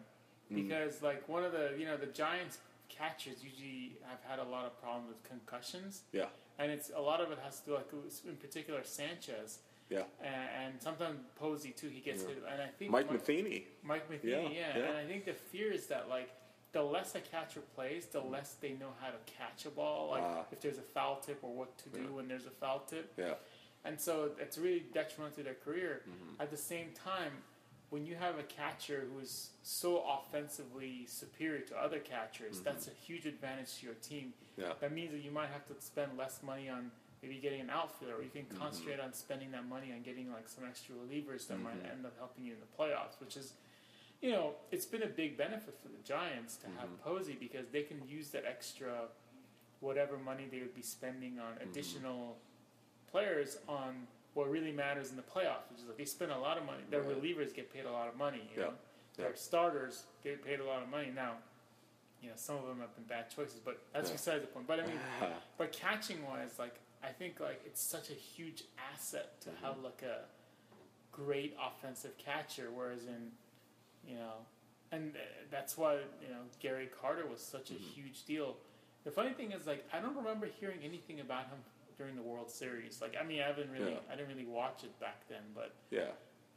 Because 0.54 1.02
like 1.02 1.28
one 1.28 1.44
of 1.44 1.52
the 1.52 1.74
you 1.78 1.86
know 1.86 1.98
the 1.98 2.06
Giants 2.08 2.60
catchers 2.90 3.44
usually 3.44 3.98
have 4.06 4.22
had 4.24 4.38
a 4.40 4.44
lot 4.44 4.66
of 4.66 4.80
problems 4.80 5.08
with 5.08 5.24
concussions, 5.24 6.04
Yeah, 6.12 6.28
and 6.60 6.72
it's 6.72 6.92
a 6.96 7.02
lot 7.02 7.22
of 7.22 7.32
it 7.32 7.40
has 7.40 7.60
to 7.62 7.66
do 7.66 7.74
like 7.76 7.88
in 8.28 8.36
particular 8.38 8.84
Sanchez 8.84 9.60
yeah. 9.90 10.04
and, 10.22 10.50
and 10.74 10.82
sometimes 10.82 11.20
Posey 11.36 11.72
too. 11.72 11.88
He 11.90 12.02
gets 12.02 12.22
Yeah. 12.22 12.30
hit, 12.30 12.44
and 12.48 12.62
I 12.62 12.68
think 12.68 12.92
Mike 12.92 13.08
Mike- 13.10 13.14
Matheny. 13.28 13.68
Mike 13.82 14.10
Matheny, 14.12 14.32
Yeah, 14.32 14.50
yeah, 14.50 14.78
yeah. 14.78 14.84
And 14.90 14.98
I 14.98 15.06
think 15.08 15.26
the 15.26 15.34
fear 15.34 15.72
is 15.72 15.88
that 15.88 16.08
like 16.10 16.30
the 16.72 16.84
less 16.84 17.16
a 17.16 17.22
catcher 17.22 17.62
plays, 17.76 18.06
the 18.08 18.22
less 18.22 18.54
they 18.56 18.74
know 18.74 18.94
how 19.00 19.10
to 19.10 19.18
catch 19.26 19.66
a 19.66 19.72
ball. 19.72 20.10
Like 20.12 20.24
Ah. 20.24 20.46
if 20.52 20.60
there's 20.60 20.78
a 20.78 20.84
foul 20.84 21.20
tip 21.20 21.40
or 21.44 21.52
what 21.56 21.76
to 21.80 21.90
do 21.90 22.02
Yeah. 22.04 22.10
when 22.10 22.28
there's 22.28 22.46
a 22.46 22.52
foul 22.52 22.82
tip. 22.82 23.12
Yeah, 23.18 23.36
And 23.86 24.00
so 24.00 24.32
it's 24.40 24.58
really 24.58 24.84
detrimental 24.94 25.38
to 25.38 25.44
their 25.44 25.56
career. 25.56 26.02
Mm-hmm. 26.08 26.42
At 26.42 26.52
the 26.52 26.58
same 26.58 26.88
time, 26.96 27.32
when 27.90 28.06
you 28.06 28.16
have 28.16 28.40
a 28.40 28.44
catcher 28.44 29.06
who 29.13 29.20
is 29.20 29.50
so 29.62 30.04
offensively 30.18 31.06
superior 31.08 31.62
to 31.62 31.75
other 31.78 32.00
catchers, 32.00 32.56
Mm-hmm. 32.56 32.63
that's 32.63 32.88
a 32.88 32.92
huge 33.06 33.25
advantage 33.25 33.78
to 33.80 33.86
your 33.86 33.96
team. 33.96 34.34
yeah, 34.58 34.74
That 34.80 34.92
means 34.94 35.12
that 35.12 35.22
you 35.24 35.32
might 35.32 35.50
have 35.50 35.66
to 35.68 35.75
spend 35.80 36.18
less 36.18 36.40
money 36.44 36.70
on 36.70 36.92
maybe 37.22 37.36
getting 37.36 37.62
an 37.62 37.70
outfielder, 37.70 38.16
or 38.16 38.22
you 38.24 38.30
Mm-hmm. 38.30 38.50
can 38.50 38.58
concentrate 38.58 39.00
on 39.00 39.13
spending 39.13 39.52
that 39.52 39.68
money 39.68 39.92
on 39.94 40.02
getting 40.02 40.32
like 40.32 40.48
some 40.50 40.63
extra 40.68 40.96
relievers 40.96 41.48
that 41.48 41.60
might 41.62 41.78
Mm-hmm. 41.84 41.92
end 41.92 42.06
up 42.06 42.13
helping 42.18 42.46
you 42.46 42.54
in 42.54 42.60
the 42.60 42.72
playoffs, 42.84 43.20
which 43.20 43.36
is, 43.38 43.54
you 44.22 44.32
know, 44.32 44.54
it's 44.72 44.86
been 44.86 45.04
a 45.04 45.08
big 45.22 45.38
benefit 45.38 45.78
for 45.82 45.90
the 45.90 46.02
Giants 46.04 46.56
to 46.58 46.68
have 46.80 46.88
Mm-hmm. 46.90 47.04
Posey 47.10 47.38
because 47.40 47.68
they 47.72 47.84
can 47.84 48.02
use 48.08 48.30
that 48.30 48.46
extra 48.46 49.10
whatever 49.82 50.18
money 50.18 50.46
they 50.50 50.60
would 50.60 50.74
be 50.74 50.82
spending 50.82 51.38
on 51.40 51.52
Mm-hmm. 51.56 51.70
additional 51.70 52.38
players 53.17 53.58
on 53.70 54.08
what 54.34 54.50
really 54.50 54.72
matters 54.72 55.12
in 55.12 55.15
the 55.15 55.22
playoffs, 55.22 55.70
which 55.70 55.79
is 55.82 55.88
like 55.88 55.98
they 55.98 56.05
spend 56.05 56.32
a 56.32 56.38
lot 56.38 56.58
of 56.58 56.65
money. 56.65 56.82
Their 56.89 57.03
Right. 57.03 57.15
relievers 57.22 57.53
get 57.53 57.72
paid 57.72 57.86
a 57.86 57.91
lot 57.91 58.08
of 58.10 58.15
money. 58.17 58.41
You 58.53 58.60
Yeah. 58.62 58.67
know? 58.70 58.74
Their 59.17 59.29
Yeah. 59.29 59.36
starters 59.36 60.05
get 60.24 60.43
paid 60.43 60.60
a 60.60 60.65
lot 60.65 60.82
of 60.82 60.89
money 60.89 61.12
now. 61.12 61.38
You 62.22 62.29
know, 62.29 62.36
some 62.36 62.55
of 62.58 62.65
them 62.65 62.79
have 62.79 62.96
been 62.96 63.03
bad 63.05 63.29
choices, 63.29 63.60
but 63.60 63.79
that's 63.93 64.10
Yeah. 64.10 64.15
besides 64.15 64.41
the 64.41 64.48
point. 64.48 64.65
But 64.65 64.79
I 64.79 64.88
mean, 64.88 65.00
but 65.58 65.72
catching 65.72 66.25
wise, 66.25 66.58
like 66.58 66.79
I 67.03 67.12
think 67.12 67.39
like 67.39 67.62
it's 67.65 67.82
such 67.82 68.10
a 68.10 68.13
huge 68.13 68.63
asset 68.91 69.39
to 69.41 69.52
have 69.62 69.78
like 69.84 70.02
a 70.02 70.26
great 71.12 71.56
offensive 71.62 72.17
catcher. 72.17 72.71
Whereas 72.71 73.06
in, 73.06 73.32
you 74.04 74.15
know, 74.15 74.47
and 74.91 75.15
uh, 75.15 75.19
that's 75.52 75.78
why 75.78 75.95
you 76.21 76.30
know 76.30 76.43
Gary 76.60 76.88
Carter 76.88 77.28
was 77.28 77.41
such 77.45 77.69
a 77.69 77.76
huge 77.76 78.26
deal. 78.26 78.58
The 79.04 79.12
funny 79.12 79.34
thing 79.34 79.52
is 79.52 79.67
like 79.67 79.86
I 79.93 79.99
don't 79.99 80.15
remember 80.15 80.47
hearing 80.47 80.82
anything 80.82 81.19
about 81.19 81.49
him 81.49 81.63
during 81.97 82.15
the 82.15 82.21
World 82.21 82.49
Series. 82.49 83.01
Like 83.01 83.15
I 83.19 83.25
mean 83.25 83.41
I 83.41 83.47
haven't 83.47 83.71
really 83.71 83.93
Yeah. 83.93 84.12
I 84.12 84.15
didn't 84.15 84.29
really 84.29 84.45
watch 84.47 84.84
it 84.84 84.99
back 84.99 85.27
then, 85.29 85.43
but 85.56 85.73
yeah. 85.91 86.12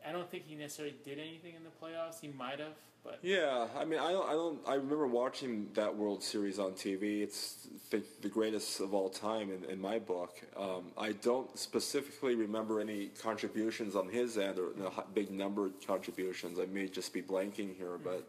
I 0.07 0.12
don't 0.12 0.31
think 0.31 0.44
he 0.46 0.55
necessarily 0.55 0.94
did 1.05 1.18
anything 1.18 1.55
in 1.57 1.62
the 1.64 1.70
playoffs. 1.85 2.20
He 2.20 2.29
might 2.29 2.61
have, 2.61 2.75
but 3.03 3.18
Yeah, 3.22 3.66
I 3.77 3.85
mean, 3.85 3.99
I 3.99 4.12
don't, 4.12 4.29
I 4.29 4.33
don't, 4.33 4.59
I 4.66 4.75
remember 4.75 5.09
watching 5.09 5.68
that 5.75 5.96
World 5.96 6.22
Series 6.22 6.61
on 6.61 6.72
TV. 6.72 7.22
It's 7.22 7.66
the, 7.90 8.03
the 8.22 8.29
greatest 8.29 8.79
of 8.81 8.94
all 8.94 9.09
time 9.09 9.51
in, 9.51 9.68
in 9.68 9.81
my 9.81 9.99
book. 9.99 10.40
Um, 10.57 10.92
I 10.96 11.12
don't 11.12 11.59
specifically 11.59 12.37
remember 12.37 12.81
any 12.81 13.07
contributions 13.20 13.96
on 13.96 14.09
his 14.09 14.38
end 14.38 14.59
or 14.61 14.68
you 14.77 14.83
know, 14.83 15.05
big 15.12 15.31
number 15.31 15.70
contributions. 15.87 16.61
I 16.61 16.66
may 16.66 16.87
just 16.87 17.12
be 17.12 17.22
blanking 17.22 17.77
here, 17.77 17.99
but 18.03 18.29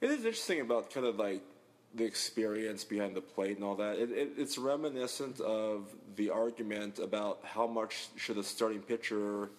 it 0.00 0.10
is 0.10 0.18
interesting 0.18 0.60
about 0.60 0.92
kind 0.92 1.06
of 1.06 1.16
like 1.16 1.42
the 1.94 2.04
experience 2.04 2.84
behind 2.84 3.16
the 3.16 3.20
plate 3.20 3.56
and 3.56 3.64
all 3.64 3.74
that. 3.76 3.98
It, 3.98 4.10
it, 4.12 4.30
it's 4.36 4.56
reminiscent 4.58 5.40
of 5.40 5.88
the 6.16 6.30
argument 6.30 6.98
about 6.98 7.40
how 7.44 7.66
much 7.66 8.08
should 8.16 8.38
a 8.38 8.42
starting 8.44 8.80
pitcher 8.80 9.50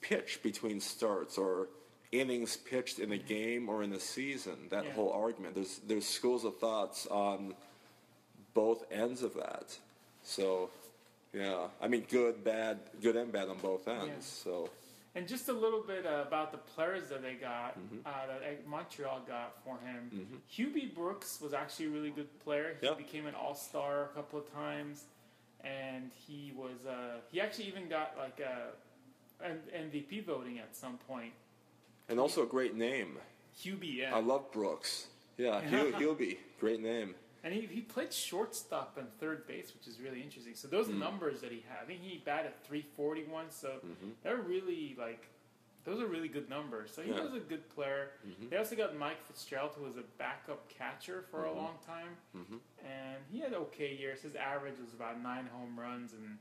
pitch 0.00 0.40
between 0.42 0.80
starts 0.80 1.36
or 1.38 1.68
innings 2.12 2.56
pitched 2.56 3.00
in 3.00 3.10
a 3.12 3.18
game 3.18 3.68
or 3.68 3.82
in 3.82 3.92
a 3.92 4.00
season. 4.00 4.68
That 4.70 4.84
Yeah. 4.84 4.92
whole 4.92 5.10
argument. 5.12 5.54
There's 5.56 5.80
there's 5.86 6.06
schools 6.06 6.44
of 6.44 6.56
thoughts 6.58 7.06
on 7.08 7.54
both 8.54 8.84
ends 8.92 9.22
of 9.22 9.34
that. 9.34 9.76
So, 10.22 10.70
yeah, 11.32 11.66
I 11.80 11.88
mean, 11.88 12.06
good, 12.08 12.42
bad, 12.44 12.78
good 13.02 13.16
and 13.16 13.30
bad 13.32 13.48
on 13.48 13.58
both 13.58 13.86
ends. 13.88 14.08
Yeah. 14.46 14.52
So, 14.52 14.70
And 15.16 15.26
just 15.26 15.48
a 15.48 15.52
little 15.52 15.80
bit 15.80 16.04
uh, 16.06 16.24
about 16.28 16.52
the 16.52 16.58
players 16.58 17.08
that 17.08 17.22
they 17.22 17.34
got, 17.34 17.78
Mm-hmm. 17.78 18.06
uh, 18.06 18.10
that 18.28 18.42
uh, 18.42 18.68
Montreal 18.68 19.22
got 19.26 19.54
for 19.64 19.78
him. 19.84 20.40
Hubie 20.54 20.94
Brooks 20.94 21.40
was 21.40 21.54
actually 21.54 21.86
a 21.86 21.90
really 21.90 22.10
good 22.10 22.28
player. 22.44 22.76
He 22.80 22.86
Yeah. 22.86 22.92
became 22.94 23.26
an 23.26 23.34
All 23.34 23.54
Star 23.54 24.04
a 24.04 24.08
couple 24.08 24.38
of 24.38 24.52
times, 24.52 25.04
and 25.64 26.10
he 26.26 26.52
was 26.54 26.84
uh, 26.86 27.20
he 27.32 27.40
actually 27.40 27.64
even 27.68 27.88
got 27.88 28.12
like 28.18 28.40
a 28.40 28.72
an 29.44 29.58
MVP 29.74 30.24
voting 30.24 30.58
at 30.58 30.76
some 30.76 30.98
point. 31.08 31.32
and 32.08 32.20
also 32.20 32.42
a 32.42 32.46
great 32.46 32.74
name. 32.74 33.18
Hubie, 33.58 33.96
yeah. 33.96 34.14
I 34.14 34.20
love 34.20 34.52
Brooks. 34.52 35.06
Yeah, 35.38 35.60
be 36.18 36.38
great 36.60 36.80
name. 36.80 37.14
And 37.46 37.54
he, 37.54 37.60
he 37.66 37.80
played 37.80 38.12
shortstop 38.12 38.96
and 38.98 39.06
third 39.20 39.46
base, 39.46 39.72
which 39.72 39.86
is 39.86 40.00
really 40.00 40.20
interesting. 40.20 40.56
So 40.56 40.66
those 40.66 40.88
Mm. 40.88 40.98
numbers 40.98 41.40
that 41.42 41.52
he 41.52 41.60
had, 41.68 41.84
I 41.84 41.86
think 41.86 42.00
he 42.00 42.18
batted 42.18 42.60
340 42.64 43.22
once. 43.30 43.54
So 43.54 43.78
Mm-hmm. 43.86 44.10
they're 44.24 44.38
really 44.38 44.96
like, 44.98 45.28
those 45.84 46.00
are 46.02 46.06
really 46.08 46.26
good 46.26 46.50
numbers. 46.50 46.90
So 46.92 47.02
he 47.02 47.10
Yeah. 47.12 47.22
was 47.22 47.34
a 47.34 47.38
good 47.38 47.68
player. 47.68 48.10
They 48.50 48.56
also 48.56 48.74
got 48.74 48.96
Mike 48.96 49.22
Fitzgerald, 49.28 49.74
who 49.76 49.84
was 49.84 49.96
a 49.96 50.02
backup 50.18 50.68
catcher 50.68 51.22
for 51.30 51.44
a 51.44 51.52
long 51.52 51.78
time, 51.86 52.16
Mhm. 52.34 52.58
and 52.84 53.24
he 53.30 53.38
had 53.38 53.54
okay 53.54 53.94
years. 53.94 54.22
His 54.22 54.34
average 54.34 54.80
was 54.80 54.92
about 54.92 55.20
nine 55.20 55.46
home 55.46 55.78
runs 55.78 56.14
and 56.14 56.38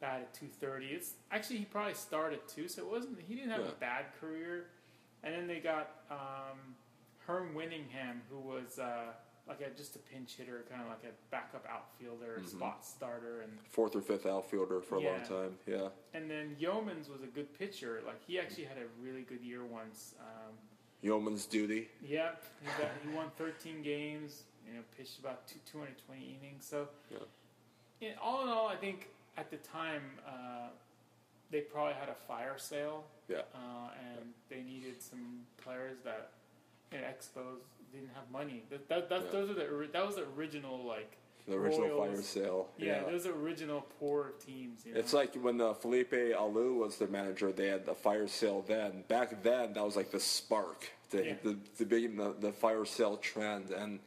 batted 0.00 0.32
230. 0.32 0.94
It's 0.94 1.16
actually 1.30 1.58
he 1.58 1.66
probably 1.66 1.92
started 1.92 2.48
too, 2.48 2.66
so 2.66 2.80
it 2.80 2.88
wasn't. 2.88 3.20
He 3.20 3.34
didn't 3.34 3.50
have 3.50 3.66
Yeah. 3.66 3.72
a 3.72 3.74
bad 3.74 4.06
career. 4.18 4.70
And 5.22 5.34
then 5.34 5.46
they 5.46 5.60
got 5.60 6.02
um, 6.10 6.74
Herm 7.26 7.54
Winningham, 7.54 8.22
who 8.30 8.40
was 8.40 8.78
uh, 8.78 9.12
like 9.48 9.60
a, 9.60 9.70
just 9.76 9.96
a 9.96 9.98
pinch 9.98 10.36
hitter, 10.36 10.64
kind 10.70 10.82
of 10.82 10.88
like 10.88 11.04
a 11.04 11.14
backup 11.30 11.66
outfielder, 11.68 12.36
Mm-hmm. 12.38 12.46
spot 12.58 12.84
starter, 12.84 13.40
and 13.42 13.52
Fourth 13.68 13.96
or 13.96 14.00
fifth 14.00 14.26
outfielder 14.26 14.80
for 14.80 14.96
a 14.96 15.00
long 15.00 15.20
time. 15.22 15.56
Yeah. 15.66 15.88
and 16.14 16.30
then 16.30 16.56
Yeomans 16.60 17.10
was 17.10 17.22
a 17.22 17.26
good 17.26 17.56
pitcher. 17.58 18.00
Like 18.06 18.20
he 18.26 18.38
actually 18.38 18.64
had 18.64 18.76
a 18.78 18.86
really 19.04 19.22
good 19.22 19.40
year 19.42 19.64
once. 19.64 20.14
Um, 20.20 20.54
Yeoman's 21.02 21.46
duty. 21.46 21.88
Yep, 22.06 22.42
he, 22.60 22.66
got, 22.82 22.90
he 23.08 23.08
won 23.16 23.30
13 23.38 23.82
games. 23.82 24.42
You 24.68 24.74
know, 24.74 24.80
pitched 24.96 25.18
about 25.18 25.46
two, 25.48 25.58
220 25.72 26.38
innings. 26.40 26.64
So, 26.64 26.86
Yeah. 27.10 28.08
in, 28.08 28.14
all 28.22 28.42
in 28.42 28.48
all, 28.50 28.68
I 28.68 28.76
think 28.76 29.08
at 29.36 29.50
the 29.50 29.56
time 29.56 30.02
uh, 30.28 30.68
they 31.50 31.62
probably 31.62 31.94
had 31.94 32.08
a 32.10 32.14
fire 32.14 32.54
sale, 32.58 33.04
Yeah. 33.28 33.38
uh, 33.54 33.88
and 34.14 34.26
they 34.50 34.60
needed 34.62 35.00
some 35.02 35.40
players 35.64 35.96
that 36.04 36.30
know, 36.98 37.04
Expos 37.06 37.60
didn't 37.92 38.10
have 38.14 38.30
money. 38.32 38.62
That, 38.70 38.88
that, 38.88 39.08
that 39.08 39.22
Yeah. 39.26 39.30
those 39.30 39.50
are 39.50 39.54
the 39.54 39.88
that 39.92 40.06
was 40.06 40.16
the 40.16 40.26
original 40.36 40.84
like 40.84 41.16
The 41.48 41.56
original 41.56 41.88
Royals. 41.88 42.14
fire 42.14 42.22
sale. 42.22 42.68
yeah, 42.78 43.02
those 43.04 43.26
are 43.26 43.32
original 43.34 43.86
poor 43.98 44.32
teams. 44.44 44.84
You 44.86 44.94
know? 44.94 45.00
It's 45.00 45.12
like 45.12 45.34
when 45.36 45.60
uh, 45.60 45.74
Felipe 45.74 46.12
Alou 46.12 46.76
was 46.76 46.96
the 46.98 47.06
manager, 47.08 47.50
they 47.52 47.66
had 47.68 47.86
the 47.86 47.94
fire 47.94 48.28
sale 48.28 48.62
then. 48.66 49.04
Back 49.08 49.42
then, 49.42 49.72
that 49.74 49.84
was 49.84 49.96
like 49.96 50.10
the 50.10 50.20
spark, 50.20 50.88
the, 51.10 51.24
Yeah. 51.24 51.34
the, 51.42 51.56
the 51.78 51.84
big 51.86 52.16
the, 52.16 52.34
the 52.38 52.52
fire 52.52 52.84
sale 52.84 53.16
trend. 53.16 53.70
And, 53.70 54.00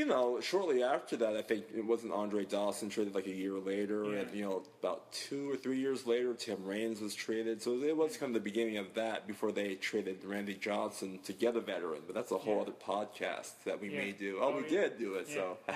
you 0.00 0.06
know, 0.06 0.40
shortly 0.40 0.82
after 0.82 1.14
that, 1.18 1.36
I 1.36 1.42
think 1.42 1.64
it 1.76 1.84
wasn't 1.84 2.14
Andre 2.14 2.46
Dawson 2.46 2.88
traded 2.88 3.14
like 3.14 3.26
a 3.26 3.34
year 3.34 3.52
later. 3.58 4.04
Yeah. 4.06 4.20
And, 4.20 4.34
you 4.34 4.44
know, 4.46 4.62
about 4.80 5.12
two 5.12 5.50
or 5.50 5.56
three 5.56 5.78
years 5.78 6.06
later, 6.06 6.32
Tim 6.32 6.64
Raines 6.64 7.02
was 7.02 7.14
traded. 7.14 7.60
So 7.60 7.74
it 7.82 7.94
was 7.94 8.16
kind 8.16 8.34
of 8.34 8.42
the 8.42 8.48
beginning 8.50 8.78
of 8.78 8.94
that 8.94 9.26
before 9.26 9.52
they 9.52 9.74
traded 9.74 10.24
Randy 10.24 10.54
Johnson 10.54 11.18
to 11.24 11.34
get 11.34 11.54
a 11.54 11.60
veteran. 11.60 12.00
But 12.06 12.14
that's 12.14 12.32
a 12.32 12.38
whole 12.38 12.56
Yeah. 12.56 12.62
other 12.62 12.72
podcast 12.72 13.52
that 13.66 13.78
we 13.78 13.90
Yeah. 13.90 13.98
may 13.98 14.12
do. 14.12 14.38
Oh, 14.40 14.54
Oh, 14.54 14.56
we 14.56 14.68
did 14.68 14.98
do 14.98 15.14
it, 15.16 15.28
so. 15.28 15.58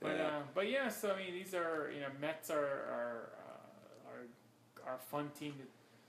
But 0.00 0.16
Yeah. 0.16 0.26
uh, 0.26 0.42
but 0.54 0.68
yeah, 0.68 0.88
so 0.88 1.12
I 1.12 1.16
mean, 1.16 1.32
these 1.32 1.54
are 1.54 1.90
you 1.94 2.00
know 2.00 2.08
Mets 2.20 2.50
are 2.50 2.58
are 2.98 3.30
uh, 3.38 4.10
are, 4.10 4.90
are 4.90 4.96
a 4.96 4.98
fun 4.98 5.30
team 5.38 5.52
to 5.60 5.64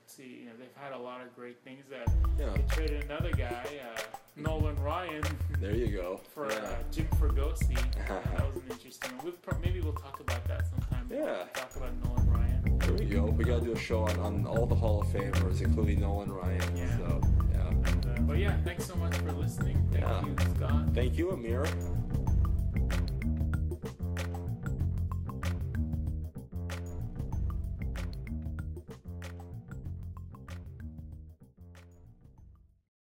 see, 0.06 0.40
you 0.40 0.46
know, 0.46 0.52
they've 0.58 0.82
had 0.82 0.92
a 0.92 0.98
lot 0.98 1.20
of 1.20 1.34
great 1.34 1.62
things. 1.64 1.84
That 1.90 2.08
yeah. 2.38 2.52
they 2.54 2.62
traded 2.74 3.04
another 3.04 3.30
guy, 3.32 3.64
uh, 3.82 4.00
Nolan 4.36 4.76
Ryan. 4.82 5.22
There 5.60 5.74
you 5.74 5.88
go. 5.88 6.20
For 6.34 6.46
uh, 6.46 6.54
yeah. 6.54 6.60
uh, 6.60 6.74
Jim 6.90 7.08
Fregosi. 7.18 7.74
that 8.08 8.46
was 8.46 8.56
an 8.56 8.62
interesting. 8.70 9.16
One. 9.18 9.32
We'll, 9.46 9.60
maybe 9.60 9.80
we'll 9.80 9.92
talk 9.92 10.20
about 10.20 10.46
that 10.48 10.66
sometime. 10.68 11.10
Yeah. 11.10 11.44
Talk 11.54 11.76
about 11.76 11.92
Nolan 12.04 12.30
Ryan. 12.30 12.78
There 12.78 12.92
we 12.92 13.04
go. 13.06 13.24
We 13.24 13.44
gotta 13.44 13.64
do 13.64 13.72
a 13.72 13.78
show 13.78 14.02
on, 14.02 14.18
on 14.20 14.46
all 14.46 14.66
the 14.66 14.74
Hall 14.74 15.02
of 15.02 15.08
Famers, 15.08 15.62
including 15.62 16.00
Nolan 16.00 16.32
Ryan. 16.32 16.76
Yeah. 16.76 16.96
So 16.98 17.20
yeah. 17.52 17.68
And, 17.68 18.06
uh, 18.06 18.20
but 18.22 18.38
yeah, 18.38 18.56
thanks 18.64 18.86
so 18.86 18.96
much 18.96 19.14
for 19.16 19.32
listening. 19.32 19.86
Thank 19.92 20.04
yeah. 20.04 20.24
you, 20.24 20.36
Scott. 20.56 20.94
Thank 20.94 21.16
you, 21.16 21.30
Amir. 21.30 21.66